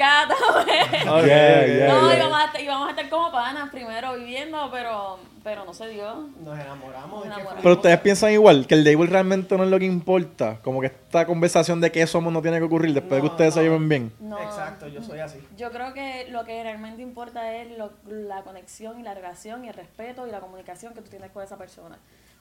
[1.09, 1.88] Ok, Yeah, yeah.
[1.88, 5.88] No, íbamos a, estar, íbamos a estar como panas primero viviendo, pero, pero no se
[5.88, 6.28] dio.
[6.44, 7.26] Nos enamoramos.
[7.26, 7.38] Nos.
[7.62, 10.59] Pero ustedes piensan igual, que el label realmente no es lo que importa.
[10.62, 13.32] Como que esta conversación de qué somos no tiene que ocurrir después de que No,
[13.32, 14.12] ustedes se lleven bien.
[14.20, 14.38] No.
[14.40, 15.38] Exacto, yo soy así.
[15.57, 19.68] Yo creo que lo que realmente importa es lo- la conexión y la relación y
[19.68, 21.96] el respeto y la comunicación que tú tienes con esa persona,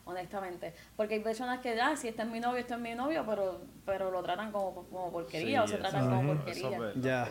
[0.05, 0.73] honestamente.
[0.95, 3.61] Porque hay personas que, ah, si este es mi novio, este es mi novio, pero,
[3.85, 6.35] pero lo tratan como, como porquería o se tratan como eso
[6.71, 6.89] porquería.
[6.95, 7.01] es.
[7.01, 7.29] Ya.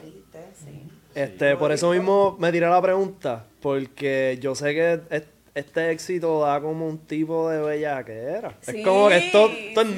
[0.54, 0.88] Sí.
[1.14, 6.40] Este, por eso mismo me tiré la pregunta, porque yo sé que es- este éxito
[6.40, 8.54] da como un tipo de bellaquera.
[8.62, 9.96] Sí, es como que esto, esto es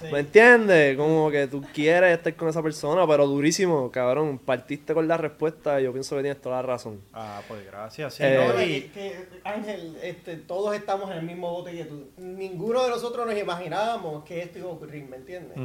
[0.00, 0.06] sí.
[0.12, 0.96] ¿Me entiendes?
[0.96, 4.38] Como que tú quieres estar con esa persona, pero durísimo, cabrón.
[4.38, 7.00] Partiste con la respuesta y yo pienso que tienes toda la razón.
[7.12, 8.14] Ah, pues gracias.
[8.14, 12.08] Sí, Eh, Y- que, Ángel, este, todos estamos en el mismo bote que tú.
[12.18, 15.56] Ninguno de nosotros nos imaginábamos que esto iba a ocurrir, ¿me entiendes?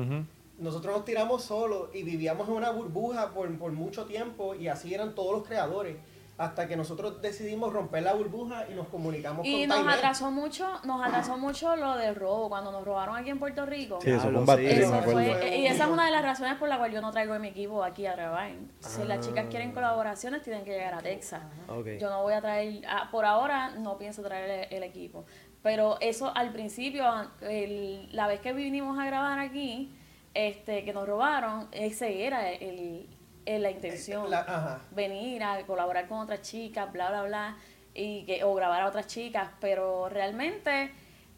[0.60, 4.94] Nosotros nos tiramos solos y vivíamos en una burbuja por, por mucho tiempo y así
[4.94, 5.96] eran todos los creadores.
[6.42, 10.68] Hasta que nosotros decidimos romper la burbuja y nos comunicamos Y con nos atrasó mucho,
[10.84, 14.00] nos atrasó mucho lo del robo, cuando nos robaron aquí en Puerto Rico.
[14.02, 14.66] Sí, eso bad sí.
[14.66, 17.12] Eso me fue- y esa es una de las razones por la cual yo no
[17.12, 18.52] traigo a mi equipo aquí a grabar.
[18.80, 21.44] Si las chicas quieren colaboraciones, tienen que llegar a Texas.
[21.68, 21.88] Ok.
[22.00, 25.26] Yo no voy a traer, ah, por ahora no pienso traer el, el equipo.
[25.62, 27.06] Pero eso al principio,
[27.42, 29.94] el- la vez que vinimos a grabar aquí,
[30.34, 33.08] este, que nos robaron, ese era el,
[33.46, 34.30] el- la intención.
[34.30, 34.82] La- ajá.
[34.92, 37.58] Venir a colaborar con otras chicas, bla, bla, bla,
[37.94, 39.50] y que, o grabar a otras chicas.
[39.60, 40.92] Pero realmente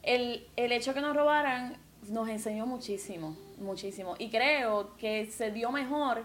[0.04, 1.78] el, el hecho que nos robaran
[2.10, 4.16] nos enseñó muchísimo, muchísimo.
[4.20, 6.24] Y creo que se dio mejor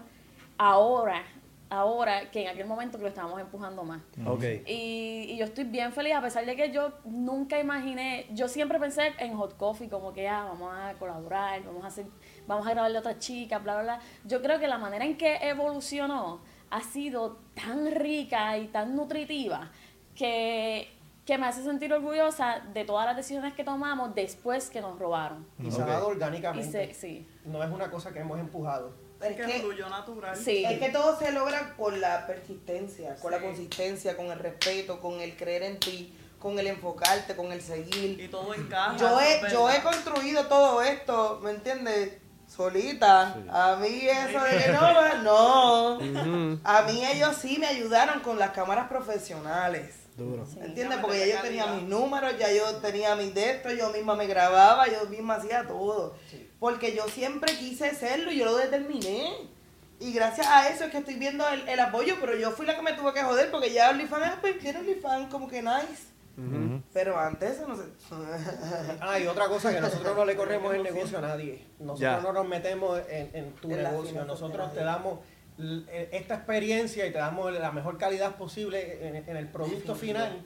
[0.57, 1.23] ahora,
[1.69, 4.01] ahora que en aquel momento que lo estábamos empujando más.
[4.25, 4.43] Ok.
[4.67, 8.77] Y, y yo estoy bien feliz, a pesar de que yo nunca imaginé, yo siempre
[8.79, 12.05] pensé en Hot Coffee, como que ah, vamos a colaborar, vamos a hacer,
[12.49, 13.99] vamos a grabarle a otras chicas, bla, bla, bla.
[14.25, 16.41] Yo creo que la manera en que evolucionó
[16.71, 19.71] ha sido tan rica y tan nutritiva
[20.15, 20.91] que,
[21.25, 25.45] que me hace sentir orgullosa de todas las decisiones que tomamos después que nos robaron.
[25.63, 26.93] Y se ha dado Y orgánicamente.
[26.93, 27.27] se, sí.
[27.45, 28.93] No es una cosa que hemos empujado.
[29.21, 30.35] Es que que, fluyó natural.
[30.35, 30.65] Sí.
[30.65, 35.21] es que todo se logra con la persistencia, con la consistencia, con el respeto, con
[35.21, 38.19] el creer en ti, con el enfocarte, con el seguir.
[38.19, 38.97] Y todo encaja.
[38.97, 42.13] Yo he, yo he construido todo esto, ¿me entiendes?
[42.49, 43.37] Solita.
[43.51, 46.59] A mí eso de que no, no.
[46.63, 49.95] A mí ellos sí me ayudaron con las cámaras profesionales.
[50.17, 50.45] Duro.
[50.59, 50.97] ¿Me entiendes?
[50.99, 54.27] Porque ya yo tenía mis números, ya yo tenía mis de esto, yo misma me
[54.27, 56.15] grababa, yo misma hacía todo.
[56.59, 59.31] Porque yo siempre quise serlo y yo lo determiné.
[60.01, 62.75] Y gracias a eso es que estoy viendo el, el apoyo, pero yo fui la
[62.75, 66.07] que me tuve que joder porque ya OnlyFans, ah, pues quiero OnlyFans, como que nice.
[66.93, 67.83] Pero antes eso no sé.
[69.01, 71.65] Ah, y otra cosa, que nosotros no le corremos el negocio a nadie.
[71.79, 72.19] Nosotros Ya.
[72.21, 74.23] no nos metemos en, en tu En negocio.
[74.25, 75.19] Nosotros te damos
[75.59, 80.43] eh, esta experiencia y te damos la mejor calidad posible en, en el producto final.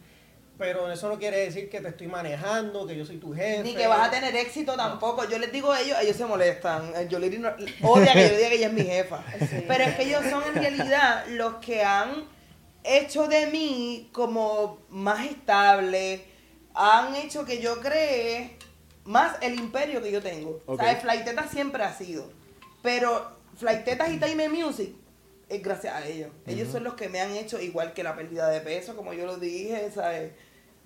[0.58, 3.64] Pero eso no quiere decir que te estoy manejando, que yo soy tu jefe.
[3.64, 5.28] Ni que vas a tener éxito tampoco.
[5.28, 6.94] Yo les digo a ellos, ellos se molestan.
[6.96, 7.50] Eh, Yoliri no-
[7.82, 9.24] odia que yo diga que ella es mi jefa.
[9.68, 12.26] Pero es que ellos son en realidad los que han
[12.84, 16.26] hecho de mí como más estable.
[16.74, 18.58] Han hecho que yo cree
[19.06, 20.60] más el imperio que yo tengo.
[20.78, 21.02] ¿Sabes?
[21.02, 22.26] Flaiteta siempre ha sido.
[22.82, 24.96] Pero Flightetas y Time Music
[25.50, 26.32] es gracias a ellos.
[26.46, 29.26] Ellos son los que me han hecho igual que la pérdida de peso, como yo
[29.26, 30.34] lo dije, ¿sabes?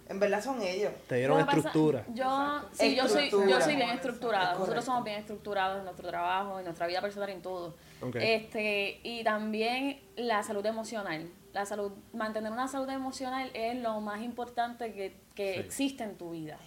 [0.09, 0.91] En verdad son ellos.
[1.07, 2.05] Te dieron estructura.
[2.13, 4.53] Yo, sí, yo soy, yo soy bien estructurada.
[4.53, 7.75] Es Nosotros somos bien estructurados en nuestro trabajo, en nuestra vida personal, en todo.
[8.15, 11.29] Este, y también la salud emocional.
[11.57, 16.29] La salud, mantener una salud emocional es lo más importante que, que existe en tu
[16.29, 16.59] vida.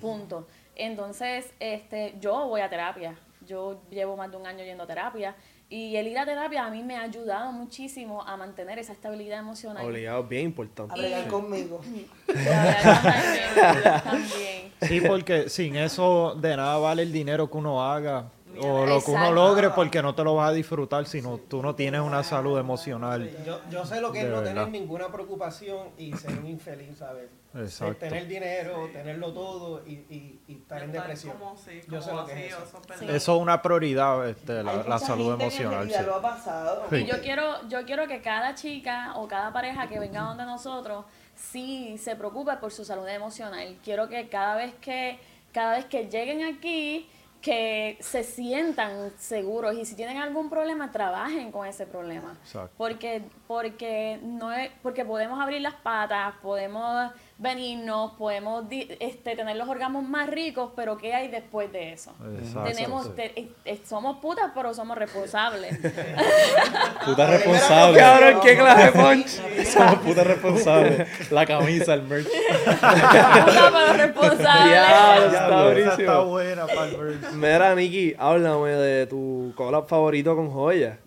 [0.00, 0.46] Punto.
[0.74, 3.14] Entonces, este, yo voy a terapia.
[3.46, 5.36] Yo llevo más de un año yendo a terapia.
[5.68, 9.40] Y el ir a terapia a mí me ha ayudado muchísimo a mantener esa estabilidad
[9.40, 9.84] emocional.
[9.84, 11.26] Obligado, bien A importante.
[11.28, 11.82] conmigo.
[14.02, 14.72] También.
[14.80, 18.30] Sí, porque sin eso de nada vale el dinero que uno haga
[18.60, 21.62] o lo que uno logre porque no te lo vas a disfrutar si no, tú
[21.62, 23.30] no tienes una salud emocional.
[23.44, 24.50] Yo, yo sé lo que es no verdad.
[24.50, 27.28] tener ninguna preocupación y ser un infeliz, ¿sabes?
[27.54, 27.94] Exacto.
[27.98, 31.36] Tener dinero, tenerlo todo y, y, y estar en depresión.
[31.38, 32.82] como, sí, yo sé lo que es eso.
[32.98, 33.06] Sí.
[33.08, 35.90] Eso es una prioridad, este, la, salud emocional.
[35.90, 36.02] sí.
[36.04, 36.84] lo ha pasado.
[36.90, 36.96] Sí.
[36.96, 41.04] Y yo quiero, yo quiero que cada chica o cada pareja que venga donde nosotros
[41.34, 43.76] sí se preocupe por su salud emocional.
[43.82, 45.18] Quiero que cada vez que,
[45.52, 47.08] cada vez que lleguen aquí,
[47.40, 52.36] que se sientan seguros y si tienen algún problema, trabajen con ese problema.
[52.42, 52.74] Exacto.
[52.76, 59.68] Porque, porque no es, porque podemos abrir las patas, podemos venirnos, podemos este, tener los
[59.68, 62.12] orgasmos más ricos, pero ¿qué hay después de eso?
[62.36, 63.12] Exacto, Tenemos, sí.
[63.14, 65.78] te- eh, eh, somos putas, pero somos responsables.
[67.04, 67.98] Puta responsable.
[67.98, 69.28] Cabrón, qué clase de punch.
[69.68, 71.06] Somos puta responsable.
[71.30, 72.26] La camisa, el merch.
[72.26, 74.70] Puta, pero responsable.
[74.70, 77.32] Diablo, está esa está buena para el merch.
[77.32, 80.98] Mira, Nikki, háblame de tu collab favorito con Joya.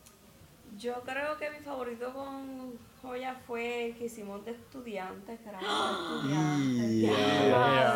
[0.77, 2.60] Yo creo que mi favorito con
[3.11, 5.67] Joya fue que hicimos de estudiantes, que éramos
[6.21, 7.11] estudiantes.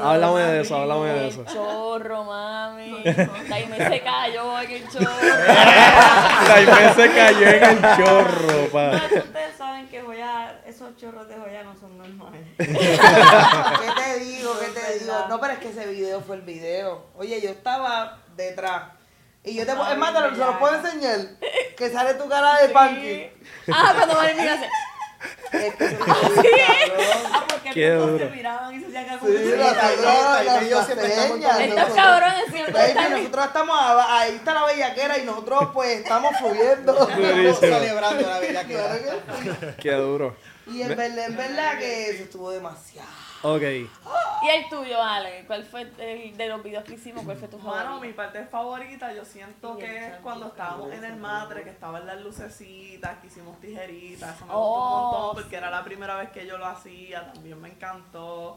[0.04, 1.46] Háblame de eso, háblame de El eso.
[1.46, 3.02] chorro, mami.
[3.48, 5.08] Jaime se cayó en el chorro.
[6.48, 8.92] Jaime se cayó en el chorro, pa.
[9.06, 12.42] Ustedes saben que Joya, esos chorros de Joya no son normales.
[12.58, 14.52] ¿Qué te digo?
[14.60, 15.14] ¿Qué te digo?
[15.30, 17.06] No, pero es que ese video fue el video.
[17.16, 18.92] Oye, yo estaba detrás.
[19.46, 21.20] Y yo te puedo, es más, te lo, se puedo enseñar.
[21.78, 23.30] Que sale tu cara de punky.
[23.72, 24.44] Ah, cuando María me
[25.52, 25.98] Es cabrón.
[27.32, 28.18] Ah, porque Qué duro.
[28.18, 29.58] se miraban y se hacían como Sí, Estos
[31.76, 33.12] nosotros- cabrones siempre Baby, están.
[33.12, 37.10] nosotros estamos, a- ahí está la bellaquera y nosotros pues estamos fluyendo.
[37.10, 39.14] Estamos celebrando la vida que Claro era.
[39.14, 39.68] que sí.
[39.82, 40.36] Qué duro.
[40.68, 43.08] Y en verdad, en verdad que eso estuvo demasiado.
[43.48, 43.62] Ok.
[43.62, 47.24] Y el tuyo, Ale, ¿cuál fue el de los videos que hicimos?
[47.24, 48.16] ¿Cuál fue tu Mano, mi favorito?
[48.16, 53.18] parte favorita, yo siento que es cuando estábamos en el matre, que estaban las lucecitas,
[53.20, 56.46] que hicimos tijeritas, eso me Oh, gustó un montón porque era la primera vez que
[56.46, 58.56] yo lo hacía, también me encantó.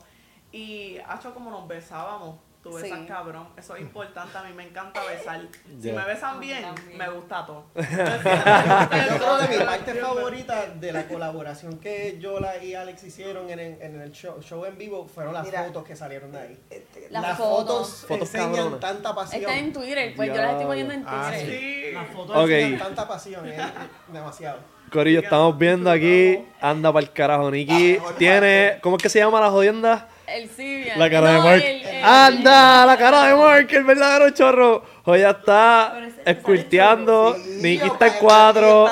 [0.53, 2.83] Y hecho como nos besábamos, tú Sí.
[2.83, 5.41] besas cabrón, eso es importante, a mí me encanta besar.
[5.81, 6.99] Si me besan bien, También.
[6.99, 7.67] me gusta todo.
[7.75, 13.59] Yo creo que mi parte favorita de la colaboración que Yola y Alex hicieron en,
[13.59, 15.65] el- en el show, show en vivo fueron las Mira.
[15.65, 16.59] fotos que salieron de ahí.
[16.71, 18.05] Este, Las las fotos.
[18.09, 19.41] fotos, enseñan tanta pasión.
[19.43, 21.61] Está en Twitter, pues yo las estoy poniendo en Ah, Twitter.
[21.61, 21.93] Sí.
[21.93, 22.51] Las fotos Ok.
[22.51, 23.65] enseñan tanta pasión, es, es
[24.13, 24.59] demasiado.
[24.93, 26.43] Corillo, estamos viendo aquí.
[26.63, 27.99] Anda para el carajo, Nikki.
[28.17, 28.79] Tiene.
[28.81, 30.09] ¿Cómo es que se llama la jodienda?
[30.27, 30.99] El Civian.
[30.99, 31.63] La cara de Mark.
[31.63, 32.86] el- el- ¡Anda!
[32.86, 34.82] La cara de Mark, el verdadero chorro.
[35.05, 35.94] Joya está
[36.24, 37.36] esculteando.
[37.61, 38.88] yo, está en el-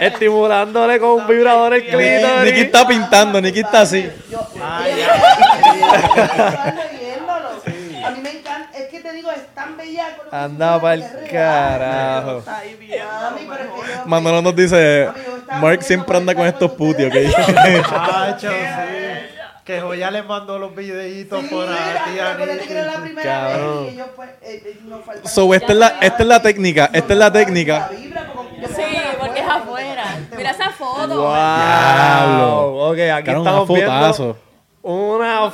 [0.00, 2.58] Estimulándole con un vibrador el Nicky clítoris.
[2.58, 4.10] está pintando, Nicky está así.
[4.62, 4.84] Ah.
[8.04, 10.24] A mí me encanta, es que te digo, es tan bellaco.
[10.24, 11.30] lo que Anda es real.
[11.30, 12.42] carajo.
[14.04, 15.08] Manolo nos dice,
[15.60, 17.06] Mark siempre anda con estos ustedes.
[17.06, 17.14] ¿ok?
[19.64, 22.34] Que Joya les mandó los videitos Sí, por ahí, la
[23.00, 23.84] primera Cabrón.
[23.84, 26.90] vez y ellos pues, eh, eh, nos So, esta es la, esta es la técnica,
[26.92, 27.90] esta es la técnica.
[27.90, 28.82] Sí,
[29.18, 30.04] porque es afuera.
[30.36, 31.16] Mira esa foto.
[31.22, 32.90] ¡Wow!
[32.90, 34.36] Ok, aquí Cabrón, estamos una fotazo.
[34.82, 35.50] viendo una...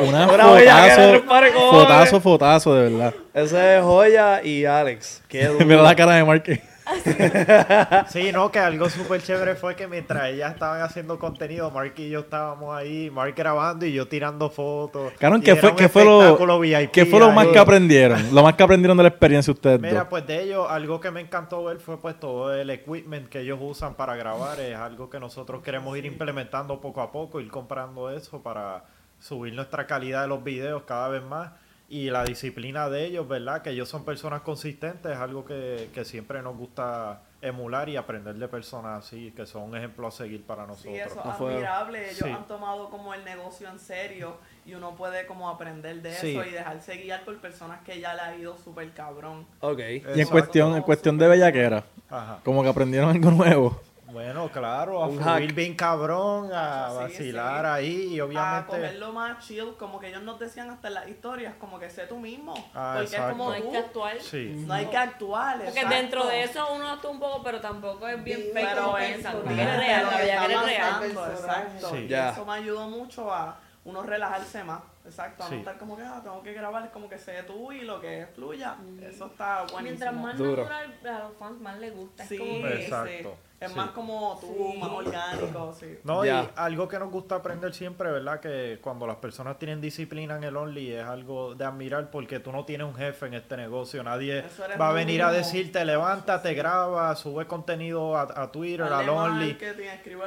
[0.00, 1.22] Una Una fotazo,
[1.70, 3.14] fotazo, fotazo, de verdad.
[3.34, 5.22] Ese es Joya y Alex.
[5.28, 5.66] Qué duro.
[5.66, 6.44] Mira la cara de Mark.
[8.08, 12.08] Sí, no, que algo súper chévere fue que mientras ellas estaban haciendo contenido, Mark y
[12.08, 15.12] yo estábamos ahí, Mark grabando y yo tirando fotos.
[15.18, 17.52] Cabrón, Y ¿qué fue, qué fue lo, VIP qué fue lo más ahí.
[17.52, 18.34] que aprendieron?
[18.34, 19.90] Lo más que aprendieron de la experiencia ustedes dos.
[19.90, 23.40] Mira, pues de ellos, algo que me encantó ver fue pues todo el equipment que
[23.40, 24.60] ellos usan para grabar.
[24.60, 28.84] Es algo que nosotros queremos ir implementando poco a poco, ir comprando eso para
[29.20, 31.50] subir nuestra calidad de los videos cada vez más.
[31.90, 33.62] Y la disciplina de ellos, ¿verdad?
[33.62, 38.34] Que ellos son personas consistentes, es algo que, que siempre nos gusta emular y aprender
[38.34, 40.92] de personas así, que son un ejemplo a seguir para nosotros.
[40.92, 42.04] Sí, eso es admirable.
[42.10, 42.30] Ellos Sí.
[42.30, 44.36] han tomado como el negocio en serio
[44.66, 46.32] y uno puede como aprender de Sí.
[46.36, 49.46] eso y dejarse guiar por personas que ya le ha ido súper cabrón.
[49.60, 49.78] Ok.
[50.14, 52.40] Y en cuestión, en cuestión de bellaquera, Ajá.
[52.44, 53.80] como que aprendieron algo nuevo.
[54.10, 55.54] Bueno, claro, a fluir hack.
[55.54, 57.70] bien cabrón, a Sí, vacilar sí.
[57.70, 58.66] ahí y A obviamente...
[58.70, 62.06] cogerlo más chill, como que ellos nos decían hasta en las historias, como que sé
[62.06, 62.54] tú mismo.
[62.74, 63.36] Ah, porque es exacto.
[63.36, 64.20] como No hay que actuar.
[64.20, 64.64] Sí.
[64.66, 65.56] No hay que actuar.
[65.56, 65.94] Porque exacto.
[65.94, 69.18] dentro de eso uno actúa un poco, pero tampoco es bien Sí, fake Pero es
[69.18, 71.30] Es real, la vida está es real.
[71.30, 71.90] Exacto.
[71.90, 72.06] Sí.
[72.08, 74.80] Y eso me ayudó mucho a uno relajarse más.
[75.08, 75.42] Exacto.
[75.44, 75.54] A Sí.
[75.54, 78.00] no estar como que ah, tengo que grabar, es como que sé tú y lo
[78.00, 78.76] que fluya.
[79.02, 79.80] Eso está buenísimo.
[79.82, 80.62] Mientras más Duro.
[80.62, 82.24] natural a los fans más les gusta.
[82.24, 83.08] Sí, es como que Exacto.
[83.32, 83.44] sí.
[83.60, 83.76] Es Sí.
[83.76, 84.78] más como tú, Sí.
[84.78, 85.98] más orgánico, sí.
[86.04, 88.38] No, y algo que nos gusta aprender siempre, ¿verdad?
[88.38, 92.52] Que cuando las personas tienen disciplina en el Only es algo de admirar porque tú
[92.52, 94.04] no tienes un jefe en este negocio.
[94.04, 94.44] Nadie
[94.80, 95.38] va a venir a mismo.
[95.38, 99.58] decirte, levántate, graba, sube contenido a, a Twitter, al Only.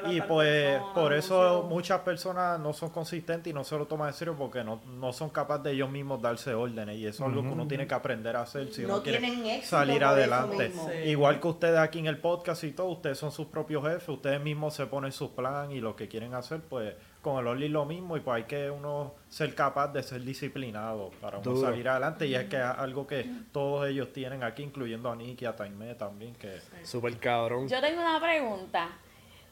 [0.03, 3.86] a Y pues persona, por eso muchas personas no son consistentes y no se lo
[3.88, 7.24] toman en serio porque no, no son capaces de ellos mismos darse órdenes y eso
[7.24, 9.78] es algo que uno tiene que aprender a hacer si No uno quiere tienen éxito
[9.78, 10.72] salir adelante.
[10.72, 11.09] Sí.
[11.09, 14.41] Igual que ustedes aquí en el podcast y todo, ustedes son sus propios jefes, ustedes
[14.41, 17.86] mismos se ponen su plan y lo que quieren hacer, pues con el Only lo
[17.86, 21.67] mismo y pues hay que uno ser capaz de ser disciplinado para uno Duro.
[21.69, 25.45] salir adelante y es que es algo que todos ellos tienen aquí, incluyendo a Nicky
[25.45, 27.67] a Taimé también, que Súper cabrón.
[27.67, 28.89] Yo tengo una pregunta.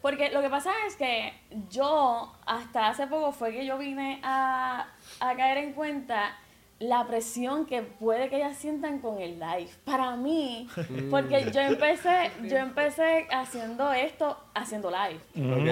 [0.01, 1.33] Porque lo que pasa es que
[1.69, 4.87] yo, hasta hace poco fue que yo vine a,
[5.19, 6.37] a caer en cuenta
[6.79, 9.69] la presión que puede que ellas sientan con el live.
[9.83, 10.69] Para mí,
[11.11, 15.19] porque yo empecé, yo empecé haciendo esto, haciendo live.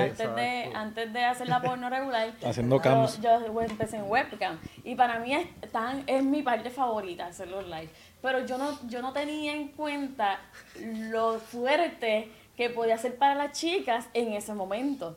[0.02, 2.34] antes, de, antes de hacer la porno regular.
[2.46, 3.22] Haciendo yo- cams.
[3.22, 4.60] Yo, empecé en webcam.
[4.84, 7.90] Y para mí es, tan, es mi parte favorita hacer los live.
[8.22, 10.40] Pero yo no, yo no tenía en cuenta
[10.76, 15.16] lo fuerte que podía ser para las chicas en ese momento.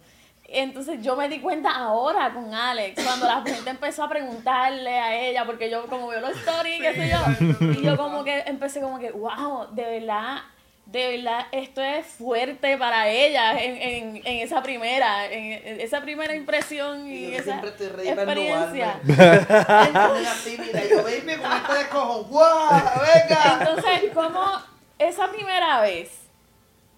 [0.53, 5.16] Entonces yo me di cuenta ahora con Alex, cuando la gente empezó a preguntarle a
[5.16, 8.80] ella, porque yo como veo los stories, qué sé yo, y yo como que empecé
[8.80, 10.43] como que, wow, de verdad,
[10.86, 16.01] de verdad, esto es fuerte para ella en, en, en esa primera, en, en esa
[16.01, 19.01] primera impresión y, Y yo esa siempre estoy para experiencia.
[23.61, 24.45] Entonces, como
[24.99, 26.20] esa primera vez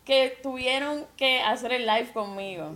[0.05, 2.75] que tuvieron que hacer el live conmigo,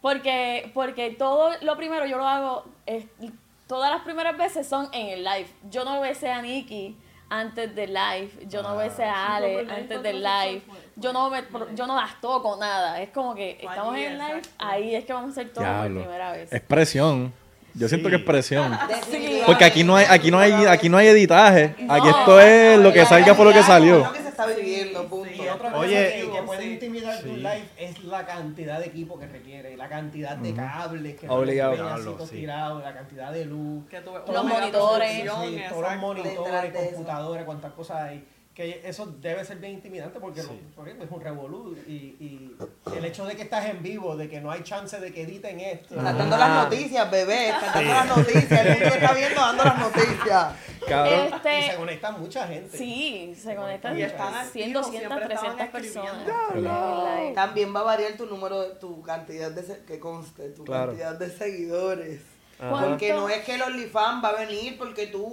[0.00, 3.06] porque, porque todo lo primero yo lo hago, es-
[3.66, 5.46] todas las primeras veces son en el live.
[5.70, 6.96] Yo no besé a Nikki
[7.30, 10.62] antes del live, yo no besé a Ale porque el antes del live,
[10.96, 11.42] yo no, me,
[11.74, 15.12] yo no las toco nada, es como que estamos en el live, ahí es que
[15.14, 16.52] vamos a hacer todo por primera vez.
[16.52, 17.32] Expresión.
[17.76, 18.14] Yo siento Sí.
[18.14, 18.78] que es presión.
[19.46, 21.74] Porque aquí no hay, aquí no hay, aquí no hay editaje.
[21.88, 24.08] Aquí esto es lo que salga por lo que salió.
[24.34, 25.30] Está viviendo, punto.
[25.32, 26.72] Y otra cosa Oye, que, que puede sí.
[26.72, 31.28] intimidar tu live es la cantidad de equipo que requiere, la cantidad de cables que
[31.28, 32.16] Obligado.
[32.30, 35.24] tirados, la cantidad de luz, Que tuve toda Los monitores.
[35.24, 35.48] todos
[35.80, 38.24] los monitores, computadores, cuántas cosas hay.
[38.54, 40.46] Que eso debe ser bien intimidante porque Sí.
[40.48, 41.76] lo- por ejemplo, es un revolú.
[41.88, 42.56] Y, y
[42.96, 45.58] el hecho de que estás en vivo, de que no hay chance de que editen
[45.58, 45.96] esto.
[45.96, 47.48] Están dando las noticias, bebé.
[47.48, 48.52] Están dando las noticias.
[48.66, 50.52] El mundo está viendo dando las noticias.
[50.86, 51.26] Cabrón.
[51.26, 52.78] Y se Este, conecta mucha gente.
[52.78, 54.46] sí, se conectan Y están 100,
[54.76, 57.34] activos, 200, siempre 300 estaban personas.
[57.34, 60.88] También va a variar tu número, de, tu cantidad de, que conste, tu Claro.
[60.92, 62.20] cantidad de seguidores.
[62.60, 62.86] Ajá.
[62.86, 65.32] Porque no es que el OnlyFans va a venir porque tú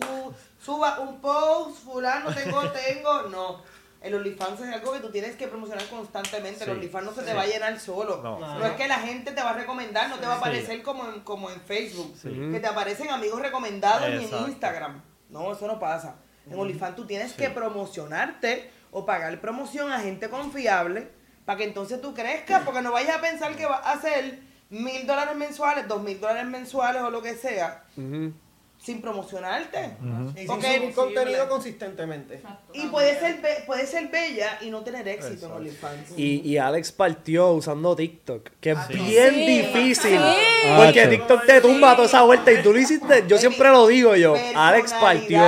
[0.59, 3.21] subas un post, fulano, tengo, tengo.
[3.23, 3.61] No.
[4.01, 6.57] El OnlyFans es algo que tú tienes que promocionar constantemente.
[6.65, 8.19] Sí, El OnlyFans no se te va a llenar solo.
[8.23, 8.39] No.
[8.39, 8.65] No.
[8.65, 10.41] es que la gente te va a recomendar, no te va a Sí.
[10.41, 12.15] aparecer como en, como en Facebook.
[12.19, 12.29] Sí.
[12.51, 15.01] Que te aparecen amigos recomendados ni en Instagram.
[15.29, 16.15] No, eso no pasa.
[16.49, 21.07] En OnlyFans tú tienes que promocionarte o pagar promoción a gente confiable
[21.45, 24.39] para que entonces tú crezcas, porque no vayas a pensar que vas a hacer
[24.71, 29.91] mil dólares mensuales, dos mil dólares mensuales o lo que sea, sin promocionarte.
[30.35, 32.41] Y sin Porque- contenido consistentemente.
[32.73, 35.45] Y puede ser, puede ser bella y no tener éxito Exacto.
[35.57, 36.17] en OnlyFans.
[36.17, 39.45] Y, y Alex partió usando TikTok, que es Ah, bien sí.
[39.45, 40.17] difícil.
[40.19, 40.67] Sí.
[40.83, 41.09] Porque Acho.
[41.11, 43.25] TikTok te tumba toda esa vuelta y tú lo hiciste.
[43.27, 44.33] Yo siempre lo digo yo.
[44.55, 45.39] Alex partió.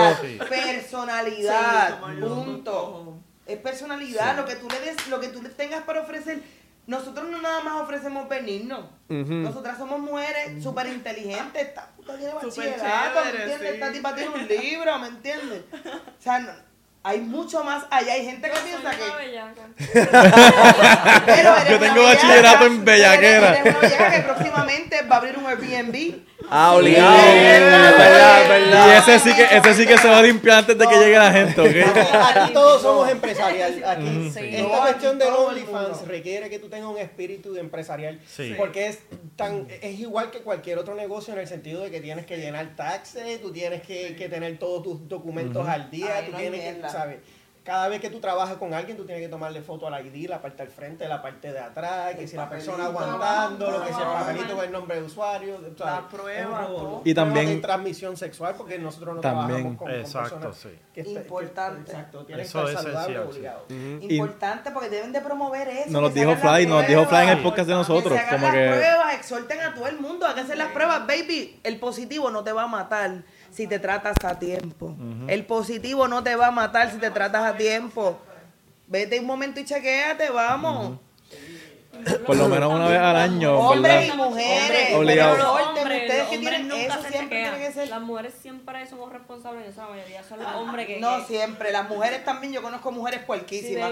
[0.48, 3.18] Personalidad, punto.
[3.46, 6.40] Es personalidad, lo que tú le des, lo que tú le tengas para ofrecer.
[6.86, 8.86] Nosotros no nada más ofrecemos venirnos.
[9.10, 9.34] Ujú.
[9.36, 11.62] Nosotras somos mujeres súper inteligentes.
[11.70, 13.60] Esta puta tiene bachillerato, ¿me entiendes?
[13.60, 13.68] sí.
[13.76, 15.64] Esta tipa tiene un libro, ¿me entiendes?
[15.74, 16.73] O sea, no-
[17.06, 18.14] hay mucho más allá.
[18.14, 19.04] Hay gente que Yo piensa que...
[21.26, 23.56] Pero Yo tengo bachillerato en bellaquera.
[23.58, 26.16] Eres una bellaca que próximamente va a abrir un Airbnb
[26.49, 27.16] Ah, obligado.
[27.18, 27.30] Sí.
[27.30, 28.88] Es verdad, verdad.
[28.88, 31.18] Y ese sí que, ese sí que se va a limpiar antes de que llegue
[31.18, 31.97] la gente, ¿ok?
[32.36, 33.84] Aquí todos somos empresariales.
[33.86, 34.39] Aquí Sí.
[34.51, 38.20] esta No, cuestión del OnlyFans requiere que tú tengas un espíritu empresarial.
[38.28, 38.54] Sí.
[38.58, 38.99] Porque es
[39.38, 42.76] tan es igual que cualquier otro negocio en el sentido de que tienes que llenar
[42.76, 46.60] taxes, tú tienes que, que tener todos tus documentos al día, Ay, tú no tienes
[46.60, 46.68] que.
[46.94, 47.20] ¿Sabes?
[47.64, 50.41] Cada vez que tú trabajas con alguien, tú tienes que tomarle foto al ID, la
[50.41, 53.94] parte al frente, la parte de atrás, que El si la persona aguantando, lo que
[53.94, 55.80] sea el papelito con el nombre de usuario, ¿sabes?
[55.80, 57.02] La prueba, todo.
[57.06, 59.48] Y también- de transmisión sexual, porque nosotros no También.
[59.48, 60.78] trabajamos con, con Exacto, personas sí.
[60.94, 61.91] que Importante.
[61.91, 63.74] exacto, tienen que Eso estar es saludables esencial, sí.
[63.76, 64.04] obligados.
[64.12, 65.89] Importante porque deben de promover eso.
[65.91, 68.14] Nos lo dijo Fly, nos dijo Fly en el podcast de nosotros.
[68.14, 68.68] Que se hagan Como las que.
[68.74, 71.08] pruebas, exhorten a todo el mundo a que hacer las pruebas.
[71.08, 73.24] Baby, el positivo no te va a matar
[73.54, 74.95] si te tratas a tiempo.
[75.28, 78.20] El positivo no te va a matar si te tratas a tiempo.
[78.88, 80.97] Vete un momento y chequéate, vamos.
[82.26, 84.93] Por lo menos una vez al año, Hombres y mujeres.
[84.95, 85.36] Obligado.
[85.36, 87.54] pero Los hombres, ustedes los que hombres tienen nunca eso se siempre chequean.
[87.56, 87.88] tiene que ser.
[87.89, 90.99] Las mujeres siempre somos responsables, esa mayoría son los hombres que...
[90.99, 93.91] No que- siempre, las mujeres también, yo conozco mujeres Sí, puerquísimas.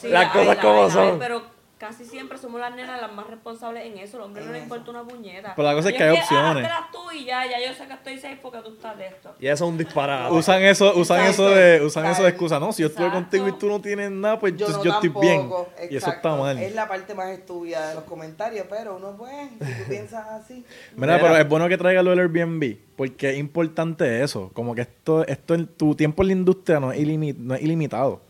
[0.00, 1.18] sí, Las cosas como son.
[1.18, 1.42] Pero
[1.78, 4.16] casi siempre somos las nenas las más responsables en eso.
[4.18, 5.52] Los hombres no les importa una puñeta.
[5.54, 6.64] Pero la cosa es Y que hay opciones.
[6.64, 9.34] háztelas tú y ya, ya yo sé que estoy safe porque tú estás de esto.
[9.38, 10.32] Y eso es un disparate.
[10.32, 11.48] Usan eso, usan Exacto.
[11.50, 12.58] eso de, usan eso de excusa.
[12.58, 13.22] No, si yo estuve Exacto.
[13.30, 15.50] contigo y tú no tienes nada, pues yo, Yo, no yo estoy bien.
[15.90, 16.58] Y eso está mal.
[16.58, 20.64] Es la parte más estúpida de los comentarios, pero uno pues, si tú piensas así.
[20.96, 24.50] Mira, pero es bueno que traiga lo del Airbnb, porque es importante eso.
[24.54, 27.62] Como que esto, esto en tu tiempo en la industria no es, ilimi- no es
[27.62, 28.22] ilimitado.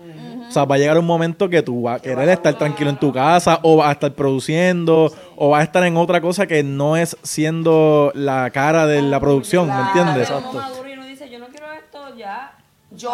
[0.49, 2.97] O sea, va a llegar un momento que tú vas a querer estar tranquilo en
[2.99, 6.63] tu casa, o vas a estar produciendo, o vas a estar en otra cosa que
[6.63, 10.29] no es siendo la cara de la producción, ¿me entiendes?
[10.29, 12.53] Pero uno maduro y uno dice, yo no quiero esto ya.
[12.97, 13.13] Yo,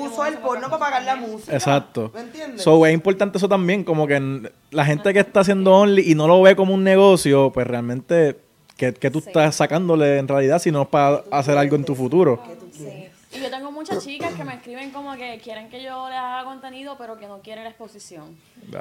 [0.00, 1.52] uso el porno para pagar la música.
[1.52, 2.10] Exacto.
[2.14, 2.62] ¿Me entiendes?
[2.62, 6.26] So, es importante eso también, como que la gente que está haciendo Only y no
[6.26, 8.38] lo ve como un negocio, pues realmente,
[8.76, 11.94] que, que tú estás sacándole en realidad si no es para hacer algo en tu
[11.94, 12.42] futuro?
[12.72, 13.11] Sí.
[13.34, 16.44] Y yo tengo muchas chicas que me escriben como que quieren que yo les haga
[16.44, 18.36] contenido, pero que no quieren la exposición.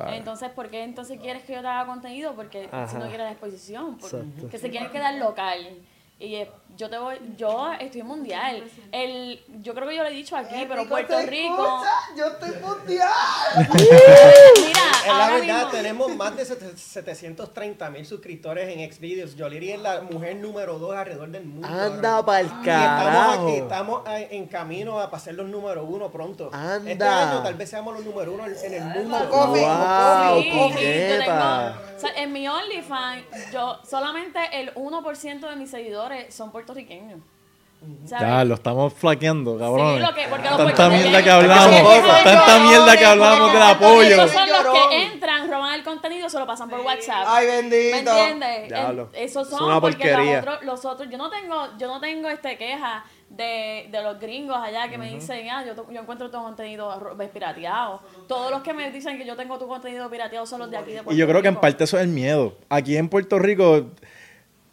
[0.09, 2.35] Entonces, ¿por qué entonces quieres que yo te haga contenido?
[2.35, 5.77] Porque si no quieres la exposición, porque que se quieren quedar local.
[6.21, 8.63] Y eh, yo te voy, yo estoy mundial.
[8.91, 11.65] El, yo creo que yo lo he dicho aquí, pero Puerto ¿te Rico.
[11.65, 11.91] escucha?
[12.15, 13.09] Yo estoy mundial.
[13.75, 19.35] Mira, Es la verdad, mismo- tenemos más de sete- 730 mil suscriptores en Xvideos.
[19.35, 21.67] Yoliri es la mujer número 2 alrededor del mundo.
[21.67, 22.25] Anda ahora.
[22.25, 23.31] pa'l Y estamos, carajo.
[23.47, 26.49] aquí, estamos en camino a pasar los número uno pronto.
[26.53, 26.91] Anda.
[26.91, 29.29] Este año tal vez seamos los número uno en, en el mundo.
[29.29, 29.65] Coffee.
[29.65, 31.81] Wow, Sí, yo tengo- coqueta.
[31.97, 37.19] o sea, en mi OnlyFans, yo solamente el 1% de mis seguidores son puertorriqueños.
[38.05, 38.27] ¿Sabes?
[38.27, 39.95] Ya, lo estamos flaqueando, cabrón.
[39.97, 44.01] Sí, lo que- porque los Tanta mierda que hablamos, tanta mierda que hablamos del apoyo.
[44.23, 47.25] Esos son los que entran, roban el contenido, se lo pasan por WhatsApp.
[47.27, 47.97] Ay, ¿Me bendito.
[48.11, 48.67] entiendes?
[48.67, 49.09] Diablo.
[49.13, 50.33] En- Esos Es son una porque porquería.
[50.35, 54.19] los otros, los otros, yo no tengo, yo no tengo este queja de, de los
[54.19, 57.99] gringos allá que me dicen, ah, yo, yo encuentro tu contenido pirateado.
[58.27, 60.91] Todos los que me dicen que yo tengo tu contenido pirateado son los de aquí
[60.91, 61.61] de Puerto Y yo creo que en Rico.
[61.61, 62.55] parte eso es el miedo.
[62.69, 63.87] Aquí en Puerto Rico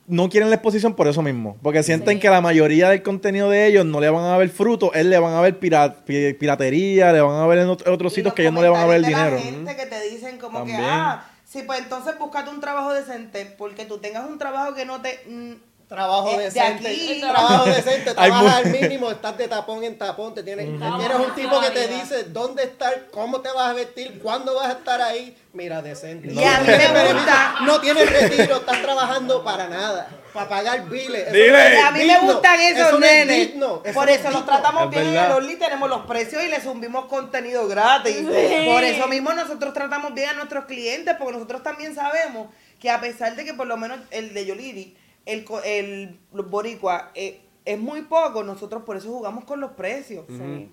[0.09, 1.57] no quieren la exposición por eso mismo.
[1.63, 2.21] Porque sienten Sí.
[2.21, 5.19] que la mayoría del contenido de ellos no le van a ver fruto, él le
[5.19, 8.43] van a ver pira- pi- piratería, le van a ver en ot- otros sitios que
[8.43, 9.31] ellos no le van a ver el dinero.
[9.37, 10.79] de la gente que te dicen como También.
[10.81, 14.85] que, ah, sí, pues entonces búscate un trabajo decente, porque tú tengas un trabajo que
[14.85, 15.21] no te...
[15.29, 15.53] mm,
[15.89, 16.87] Trabajo Eh, de decente.
[16.87, 17.19] aquí.
[17.19, 18.11] Trabajo decente.
[18.11, 20.35] Hay Trabajas al mínimo, estás de tapón en tapón.
[20.35, 24.19] Te tienes, tienes un tipo que te dice dónde estar, cómo te vas a vestir,
[24.23, 25.35] cuándo vas a estar ahí.
[25.59, 26.29] Mira, decente.
[26.33, 30.09] Y a mí me gusta- No tienes retiro, estás trabajando para nada.
[30.33, 31.33] Para pagar biles.
[31.33, 31.81] Dile.
[31.81, 33.49] a mí me gustan esos eso no es nenes.
[33.49, 35.27] digno, eso Por eso los tratamos Es bien en verdad.
[35.27, 38.19] el Only, tenemos los precios y les subimos contenido gratis.
[38.67, 42.49] Por eso mismo nosotros tratamos bien a nuestros clientes, porque nosotros también sabemos
[42.79, 44.97] que a pesar de que por lo menos el de Yoliri,
[45.27, 50.25] el, co- el boricua, eh, es muy poco, nosotros por eso jugamos con los precios.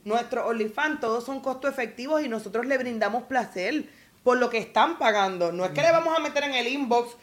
[0.04, 3.86] Nuestros OnlyFans todos son costo efectivos y nosotros le brindamos placer
[4.26, 5.52] por lo que están pagando.
[5.52, 7.16] No es que le vamos a meter en el inbox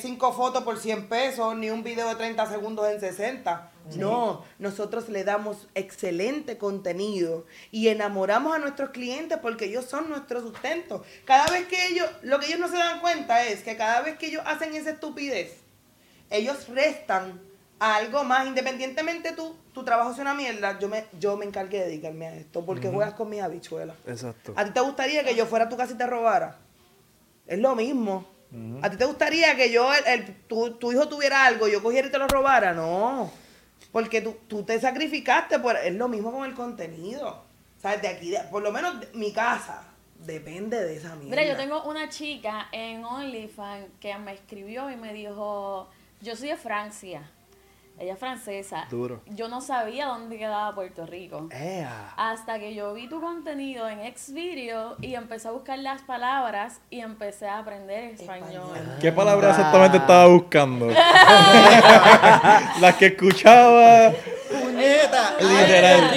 [0.00, 3.70] 5 fotos por 100 pesos, ni un video de 30 segundos en 60.
[3.94, 10.40] No, nosotros le damos excelente contenido y enamoramos a nuestros clientes porque ellos son nuestro
[10.40, 11.04] sustento.
[11.24, 14.18] Cada vez que ellos, lo que ellos no se dan cuenta es que cada vez
[14.18, 15.58] que ellos hacen esa estupidez,
[16.30, 17.40] ellos restan
[17.80, 21.78] a algo más, independientemente tú, tu trabajo sea una mierda, yo me, yo me encargué
[21.80, 23.96] de dedicarme a esto, porque juegas con mis habichuelas.
[24.06, 24.52] Exacto.
[24.56, 26.58] ¿A ti te gustaría que yo fuera a tu casa y te robara?
[27.46, 28.26] Es lo mismo.
[28.82, 31.82] ¿A ti te gustaría que yo, el, el- tu, tu hijo tuviera algo y yo
[31.82, 32.72] cogiera y te lo robara?
[32.72, 33.30] No.
[33.92, 35.76] Porque tú, tú te sacrificaste por...
[35.76, 37.44] Es lo mismo con el contenido.
[37.80, 38.02] ¿Sabes?
[38.02, 39.82] De aquí, de- por lo menos de- mi casa.
[40.18, 41.30] depende de esa mierda.
[41.30, 45.88] Mira, yo tengo una chica en OnlyFans que me escribió y me dijo,
[46.20, 47.30] yo soy de Francia,
[47.98, 48.86] ella es francesa.
[48.90, 49.20] Duro.
[49.26, 51.48] Yo no sabía dónde quedaba Puerto Rico.
[51.50, 52.12] Ea.
[52.16, 57.00] Hasta que yo vi tu contenido en Xvideo y empecé a buscar las palabras y
[57.00, 58.68] empecé a aprender español.
[59.00, 60.88] ¿Qué palabra exactamente estaba buscando?
[62.80, 64.12] Las que escuchaba.
[64.78, 65.36] ¡Puñeta!
[65.40, 66.10] Literal.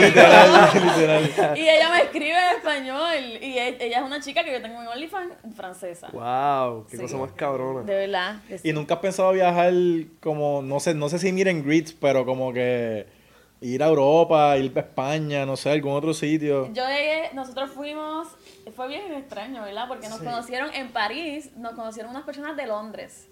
[0.00, 1.58] literal, literal.
[1.58, 3.42] Y ella me escribe en español.
[3.42, 6.08] Y e- ella es una chica que yo tengo en OnlyFans francesa.
[6.12, 7.02] Wow, qué Sí.
[7.02, 7.82] cosa más cabrona.
[7.82, 8.36] De verdad.
[8.62, 9.72] Y nunca has pensado viajar
[10.20, 13.06] como, no sé, no sé si miren grits, pero como que
[13.60, 16.72] ir a Europa, ir a España, no sé, algún otro sitio.
[16.72, 18.28] Yo llegué, nosotros fuimos,
[18.76, 19.86] fue bien extraño, ¿verdad?
[19.88, 23.26] Porque nos conocieron en París, nos conocieron unas personas de Londres.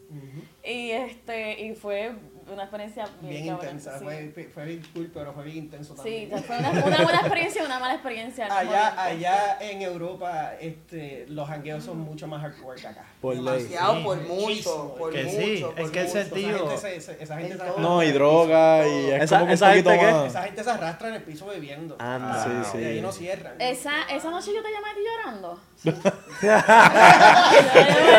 [0.65, 2.13] Y este, y fue
[2.53, 3.99] una experiencia bien, Bien intensa.
[3.99, 4.05] sí.
[4.05, 6.45] Fue, fue bien cool, pero fue bien intenso Sí, también.
[6.45, 8.47] fue una, una buena experiencia y una mala experiencia.
[8.47, 9.01] Allá, tiempo.
[9.01, 13.05] allá en Europa, este, los jangueos son mucho más hardcore que acá.
[13.21, 13.35] Por.
[13.37, 15.37] Demasiado, por mucho, por Que mucho.
[15.41, 16.13] sí, por ¿en qué mucho.
[16.13, 16.57] sentido?
[16.73, 17.65] Esa gente, se, se- esa gente En se todo.
[17.65, 20.27] arrastra No, y el droga y es Esa- como que un esa gente más.
[20.27, 21.97] Esa gente se arrastra en el piso bebiendo.
[21.99, 22.45] Anda.
[22.45, 22.79] Sí, sí.
[22.79, 23.55] Y ahí no cierran.
[23.61, 25.61] Esa, esa noche yo te llamé a ti llorando.
[25.85, 25.93] yo,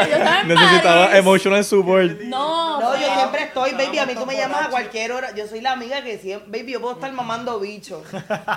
[0.09, 2.21] yo Necesitaba emotional support.
[2.21, 3.97] No, No, yo siempre estoy, baby.
[3.97, 5.33] A mí tú me llamas a cualquier hora.
[5.35, 8.03] Yo soy la amiga que siempre, baby, yo puedo estar mamando bicho.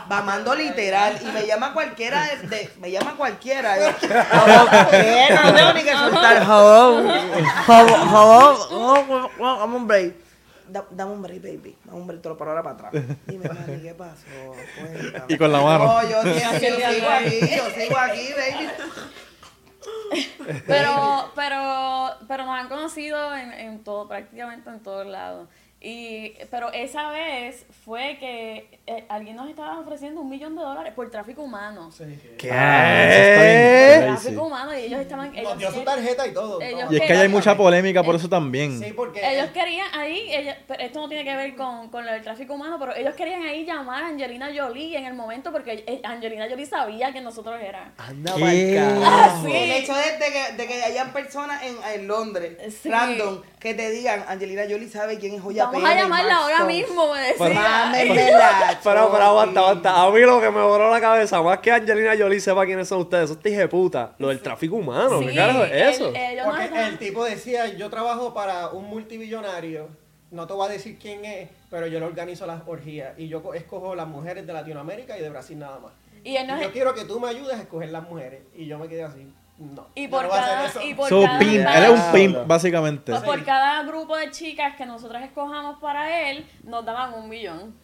[0.08, 1.18] Mamando literal.
[1.22, 2.48] Y me llama cualquiera de.
[2.48, 3.78] de- me llama cualquiera.
[3.78, 3.90] Yo.
[5.44, 6.42] No tengo ni que soltar.
[6.42, 7.00] Hello.
[7.66, 8.58] Hello.
[8.66, 9.30] Hello.
[9.58, 10.14] Dame un break.
[10.68, 11.76] Da- Dame un break, baby.
[11.84, 12.92] Dame un break, te lo paro ahora para atrás.
[13.26, 14.24] Dime, mami, ¿qué pasó?
[14.78, 15.24] Cuéntame.
[15.28, 15.84] Y con la mano.
[15.84, 18.68] No, yo, yo sigo aquí, yo sigo aquí, baby.
[20.66, 25.48] Pero, pero, pero nos han conocido en, en todo, prácticamente en todos lados.
[25.82, 30.92] Y, pero esa vez fue que eh, alguien nos estaba ofreciendo un millón de dólares
[30.94, 31.90] por tráfico humano.
[32.36, 32.50] ¿Qué?
[32.52, 33.06] Ah,
[33.38, 34.22] crazy.
[34.22, 35.34] Tráfico humano y ellos estaban...
[35.34, 36.60] Ellos, Nos dio su tarjeta y todo.
[36.60, 36.92] ellos.
[36.92, 38.78] Y es que ahí hay mucha polémica por eso también.
[38.78, 39.20] Sí, porque.
[39.26, 42.54] Ellos querían ahí, ella- pero esto no tiene que ver con, con lo del tráfico
[42.54, 46.46] humano, pero ellos querían ahí llamar a Angelina Jolie en el momento porque eh, Angelina
[46.50, 47.94] Jolie sabía que nosotros eran.
[47.96, 48.34] Anda.
[48.36, 49.50] Ah, sí.
[49.50, 52.90] El hecho de, de que, de que hayan personas en, en Londres, Sí.
[52.90, 56.72] random, que te digan, Angelina Jolie sabe quién es Joya Vamos a llamarla ahora Stone".
[56.72, 57.48] mismo, me decía.
[57.48, 60.02] Mámemela, Pero, pero aguanta, aguanta.
[60.02, 63.00] A mí lo que me voló la cabeza, más que Angelina Jolie sepa quiénes son
[63.00, 64.12] ustedes, esos de puta.
[64.18, 66.12] Lo del tráfico humano, ¿qué carajo es eso?
[66.44, 69.88] Porque el tipo decía, yo trabajo para un multibillonario,
[70.30, 73.42] no te voy a decir quién es, pero yo le organizo las orgías y yo
[73.42, 75.92] co- escojo las mujeres de Latinoamérica y de Brasil nada más.
[76.22, 78.42] y él nos- Y yo quiero que tú me ayudes a escoger las mujeres.
[78.54, 79.86] Y yo me quedé así, no.
[79.94, 81.66] y por no cada, y por So, cada pimp.
[81.68, 83.12] Él es un pimp, básicamente.
[83.12, 87.74] pues por cada grupo de chicas que nosotros escojamos para él, nos daban un millón.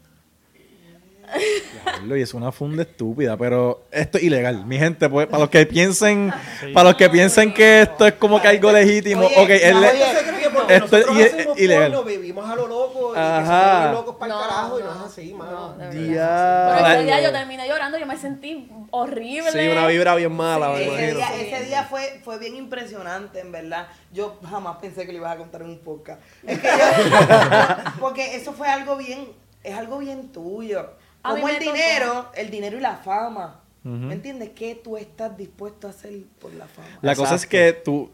[1.85, 4.65] Diablo, Y es una funda estúpida, pero esto es ilegal.
[4.67, 6.33] Mi gente, pues, para los que piensen,
[6.75, 9.81] para los que piensen que esto es como que algo legítimo, Oye, ok, él no,
[9.81, 11.93] le- oye, Entonces, creo que porque Esto es nosotros i- hacemos ilegal.
[11.93, 13.93] porno, vivimos a lo loco y Ajá.
[13.93, 15.75] locos para el No, carajo y no es así, mano.
[15.79, 15.91] no.
[15.91, 19.51] Pero ese día yo terminé llorando, yo me sentí horrible.
[19.53, 23.53] Sí, una vibra bien mala, me Ese día, ese día fue, fue bien impresionante, en
[23.53, 23.89] verdad.
[24.13, 26.21] Yo jamás pensé que lo ibas a contar en un podcast.
[26.47, 26.71] Es que yo,
[28.01, 29.29] porque eso fue algo bien,
[29.63, 30.91] es algo bien tuyo.
[31.35, 31.73] Como el tocó.
[31.73, 33.61] dinero, el dinero y la fama.
[33.85, 34.51] ¿Me entiendes?
[34.53, 36.89] ¿Qué tú estás dispuesto a hacer por la fama?
[37.03, 37.51] La cosa es Exacto.
[37.51, 38.11] que tú,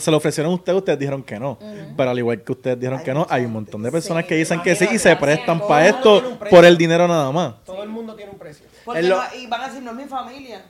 [0.00, 1.58] se lo ofrecieron a ustedes, ustedes dijeron que no.
[1.96, 4.28] Pero al igual que ustedes dijeron Hay que no, hay un montón de personas Sí,
[4.30, 7.54] que dicen que sí y se prestan para esto por el dinero nada más.
[7.64, 8.66] Todo el mundo tiene un precio.
[8.84, 10.56] Porque Es lo- no- y van a decir, no es mi familia.
[10.56, 10.64] Esa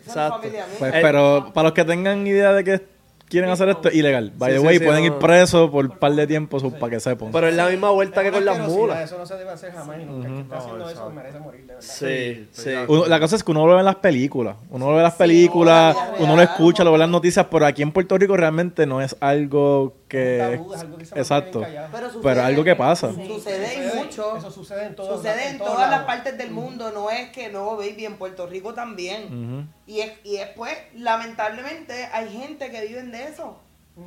[0.00, 0.36] es la Exacto.
[0.38, 0.76] familia mía.
[0.80, 2.93] Pues, Eh, pero para los que tengan idea de que
[3.28, 4.32] quieren hacer esto, es ilegal.
[4.36, 5.06] By Sí, the way, sí, pueden no.
[5.06, 7.30] ir presos por un par de tiempo para que sepan.
[7.32, 9.00] Pero es la misma vuelta que con las mulas.
[9.04, 10.28] Eso no se debe hacer jamás y nunca.
[10.28, 11.80] El que está No, haciendo eso merece morir, de verdad.
[11.82, 12.70] Sí, sí.
[12.88, 14.56] Uno- la cosa es que uno lo ve en las películas.
[14.70, 17.66] Uno lo ve en las películas, uno lo escucha, lo ve en las noticias, pero
[17.66, 20.38] aquí en Puerto Rico realmente no es algo que...
[20.54, 21.62] Es un tabú, es algo que se mantiene Exacto.
[22.22, 23.10] Pero, algo que pasa.
[23.12, 24.36] Sucede mucho.
[24.36, 27.48] Eso sucede en todos Sucede en todos todas las partes del mundo, no es que
[27.50, 29.68] no, baby, en Puerto Rico también.
[29.86, 33.58] Y es, y es pues, lamentablemente, hay gente que vive de eso.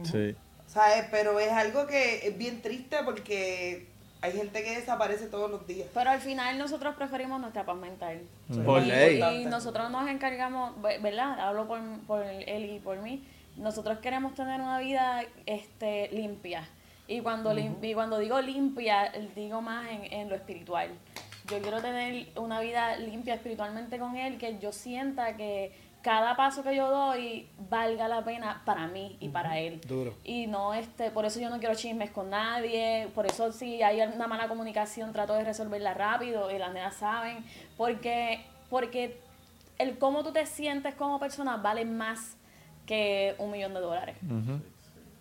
[0.04, 0.36] Sí.
[0.68, 1.06] ¿Sabes?
[1.12, 3.88] Pero es algo que es bien triste porque
[4.22, 5.88] hay gente que desaparece todos los días.
[5.94, 8.20] Pero al final nosotros preferimos nuestra paz mental.
[8.66, 9.22] Por Y- ley.
[9.42, 11.40] Y nosotros nos encargamos, ve- ¿verdad?
[11.40, 13.24] Hablo por, por él y por mí.
[13.56, 16.68] Nosotros queremos tener una vida este, limpia.
[17.08, 20.90] Y cuando, y cuando digo limpia, digo más en, en lo espiritual.
[21.50, 25.72] Yo quiero tener una vida limpia espiritualmente con él, que yo sienta que
[26.02, 29.82] cada paso que yo doy valga la pena para mí y para él.
[29.88, 30.14] Duro.
[30.24, 34.02] Y no, este, por eso yo no quiero chismes con nadie, por eso si hay
[34.02, 37.44] una mala comunicación trato de resolverla rápido y las nenas saben,
[37.76, 39.20] porque, porque
[39.78, 42.38] el cómo tú te sientes como persona vale más
[42.86, 44.16] que un millón de dólares.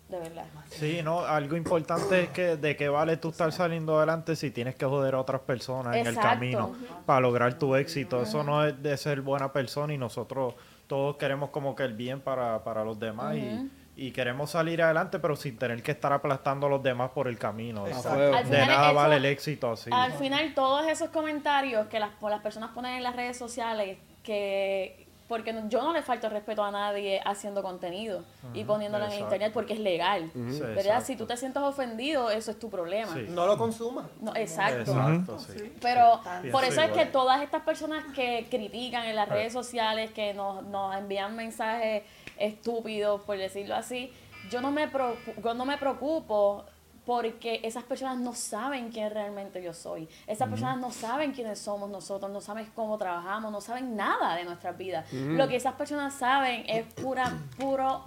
[0.09, 0.45] De verdad.
[0.69, 4.75] Sí, no, algo importante es que de qué vale tú estar saliendo adelante si tienes
[4.75, 6.73] que joder a otras personas en el camino
[7.05, 8.21] para lograr tu éxito.
[8.21, 10.53] Eso no es de ser buena persona y nosotros
[10.87, 15.19] todos queremos como que el bien para, para los demás y, y queremos salir adelante
[15.19, 17.83] pero sin tener que estar aplastando a los demás por el camino.
[17.83, 19.89] O sea, de final nada eso- vale el éxito así.
[19.93, 25.06] Al final, todos esos comentarios que las, las personas ponen en las redes sociales, que
[25.27, 28.23] porque no- yo no le falto respeto a nadie haciendo contenido
[28.53, 30.31] y poniéndolo en el internet porque es legal.
[30.33, 30.77] Sí, ¿Verdad?
[30.77, 31.05] exacto.
[31.05, 33.13] Si tú te sientes ofendido, eso es tu problema.
[33.13, 33.25] Sí.
[33.29, 34.05] No lo consumas.
[34.21, 34.79] No, exacto.
[34.91, 35.73] Exacto, sí.
[35.81, 36.49] Pero Sí.
[36.49, 40.63] por eso es que todas estas personas que critican en las redes sociales, que nos,
[40.63, 42.03] nos envían mensajes
[42.37, 44.11] estúpidos, por decirlo así,
[44.49, 44.89] yo no me,
[45.43, 46.63] yo no me preocupo
[47.07, 50.07] porque esas personas no saben quién realmente yo soy.
[50.27, 54.43] Esas personas no saben quiénes somos nosotros, no saben cómo trabajamos, no saben nada de
[54.43, 55.05] nuestras vidas.
[55.13, 58.03] Lo que esas personas saben es pura, puro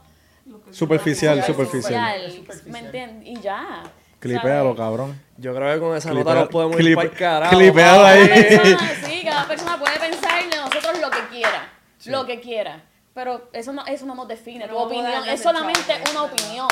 [0.71, 2.31] Superficial, superficial.
[2.33, 3.27] superficial, ¿Me entiendes?
[3.29, 3.83] Y ya.
[4.19, 4.77] Clipéalo, ¿sabes?
[4.77, 5.23] cabrón.
[5.39, 7.57] Yo creo que con esa Clipea- nota nos podemos ir clipe- para el carajo.
[7.57, 8.29] clipealo ahí.
[8.29, 11.69] Cada persona, sí, cada persona puede pensar de nosotros lo que quiera,
[12.05, 12.83] lo que quiera.
[13.15, 16.23] Pero eso no, eso no nos define, tu Pero vamos a opinión es solamente una
[16.23, 16.69] opinión.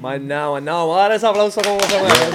[0.00, 0.78] Más nada, más nada.
[0.78, 2.30] Vamos a dar ese aplauso como se merece.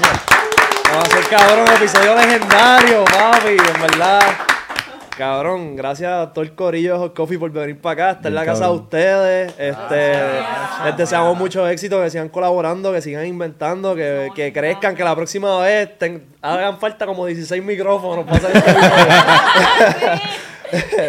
[0.91, 4.21] Vamos a hacer cabrón, episodio legendario, papi, en verdad.
[5.17, 8.11] Cabrón, gracias a todo el corillo de Hot Coffee por venir para acá.
[8.17, 9.53] Esta es la casa de ustedes.
[9.57, 10.13] Este,
[10.85, 15.15] les deseamos mucho éxito, que sigan colaborando, que sigan inventando, que, que crezcan, que la
[15.15, 20.21] próxima vez ten- hagan falta como 16 micrófonos para hacer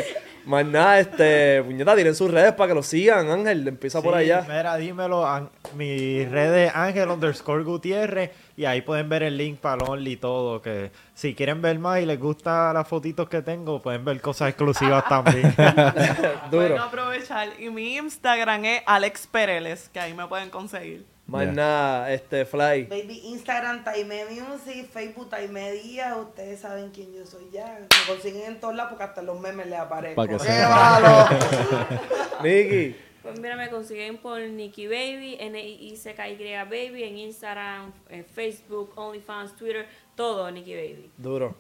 [0.48, 4.44] Más nada, este, puñeta, tienen sus redes para que lo sigan, Ángel, empieza por allá.
[4.48, 5.26] Mira, dímelo.
[5.26, 8.30] an- mi red es Ángel underscore Gutiérrez.
[8.56, 10.60] Y ahí pueden ver el link para el Only y todo.
[10.62, 14.48] Que si quieren ver más y les gustan las fotitos que tengo, pueden ver cosas
[14.48, 15.54] exclusivas también.
[16.50, 16.50] Duro.
[16.50, 17.48] Pueden aprovechar.
[17.60, 21.04] Y mi Instagram es Alex Pereles, que ahí me pueden conseguir.
[21.28, 22.84] Más nada, este, Fly.
[22.84, 26.16] Baby, Instagram, Taime Music, Facebook, Taime Díaz.
[26.16, 27.80] Ustedes saben quién yo soy ya.
[27.80, 30.26] Me consiguen en todos lados porque hasta los memes les aparezco.
[30.26, 31.28] ¡Qué malo!
[32.42, 32.96] Nicky.
[33.22, 39.86] Pues mira, me consiguen por Nikki Baby, N-I-I-C-K-Y Baby, en Instagram, en Facebook, OnlyFans, Twitter,
[40.14, 41.10] todo Nikki Baby.
[41.18, 41.54] Duro.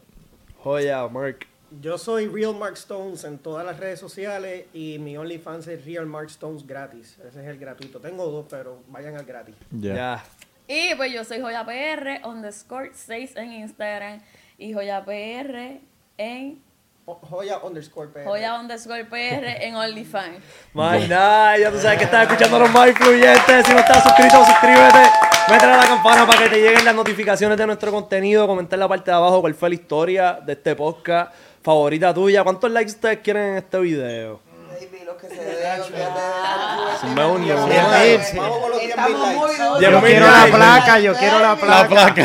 [0.64, 1.46] Joya, Mark.
[1.70, 6.06] Yo soy Real Mark Stones en todas las redes sociales y mi OnlyFans es Real
[6.06, 7.18] Mark Stones gratis.
[7.18, 8.00] Ese es el gratuito.
[8.00, 9.54] Tengo dos, pero vayan al gratis.
[9.70, 10.24] Ya.
[10.66, 14.22] Y pues yo soy Joya PR, underscore 6 en Instagram
[14.56, 15.80] y Joya PR
[16.16, 16.62] en
[17.04, 18.24] Joya underscore PR.
[18.24, 20.38] Joya underscore PR en OnlyFans.
[20.72, 23.66] Más nada, ya tú sabes que estás escuchando los más influyentes.
[23.66, 25.10] Si no estás suscrito, suscríbete.
[25.50, 28.46] Métele a la campana para que te lleguen las notificaciones de nuestro contenido.
[28.46, 31.32] Comentar en la parte de abajo cuál fue la historia de este podcast
[31.62, 32.42] favorita tuya.
[32.44, 34.40] ¿Cuántos likes ustedes quieren en este video?
[34.80, 37.56] Baby, los que se den, olvídate de la Sin más unión.
[37.58, 39.62] Vamos con los 10.000 Estamos muy likes.
[39.64, 39.78] duros.
[39.80, 41.82] Diez yo mil quiero la placa, yo quiero la placa.
[41.82, 42.22] La placa.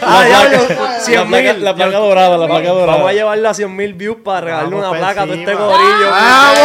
[0.00, 2.92] La 100 placa, la placa dorada, la placa dorada.
[2.92, 5.66] Vamos a llevarle a 100 mil views para regalarle una placa a todo este encima.
[5.66, 6.10] gorillo.
[6.10, 6.60] ¡Vamos!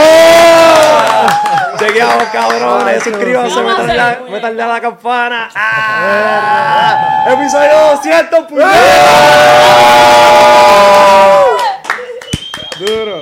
[1.79, 3.03] Chequeamos, cabrones.
[3.03, 3.61] Suscríbanse,
[4.29, 5.49] métanle a, la campana.
[5.55, 7.25] ¡Ah!
[7.31, 8.71] Episodio 200, puñeta.
[12.79, 13.21] Duro.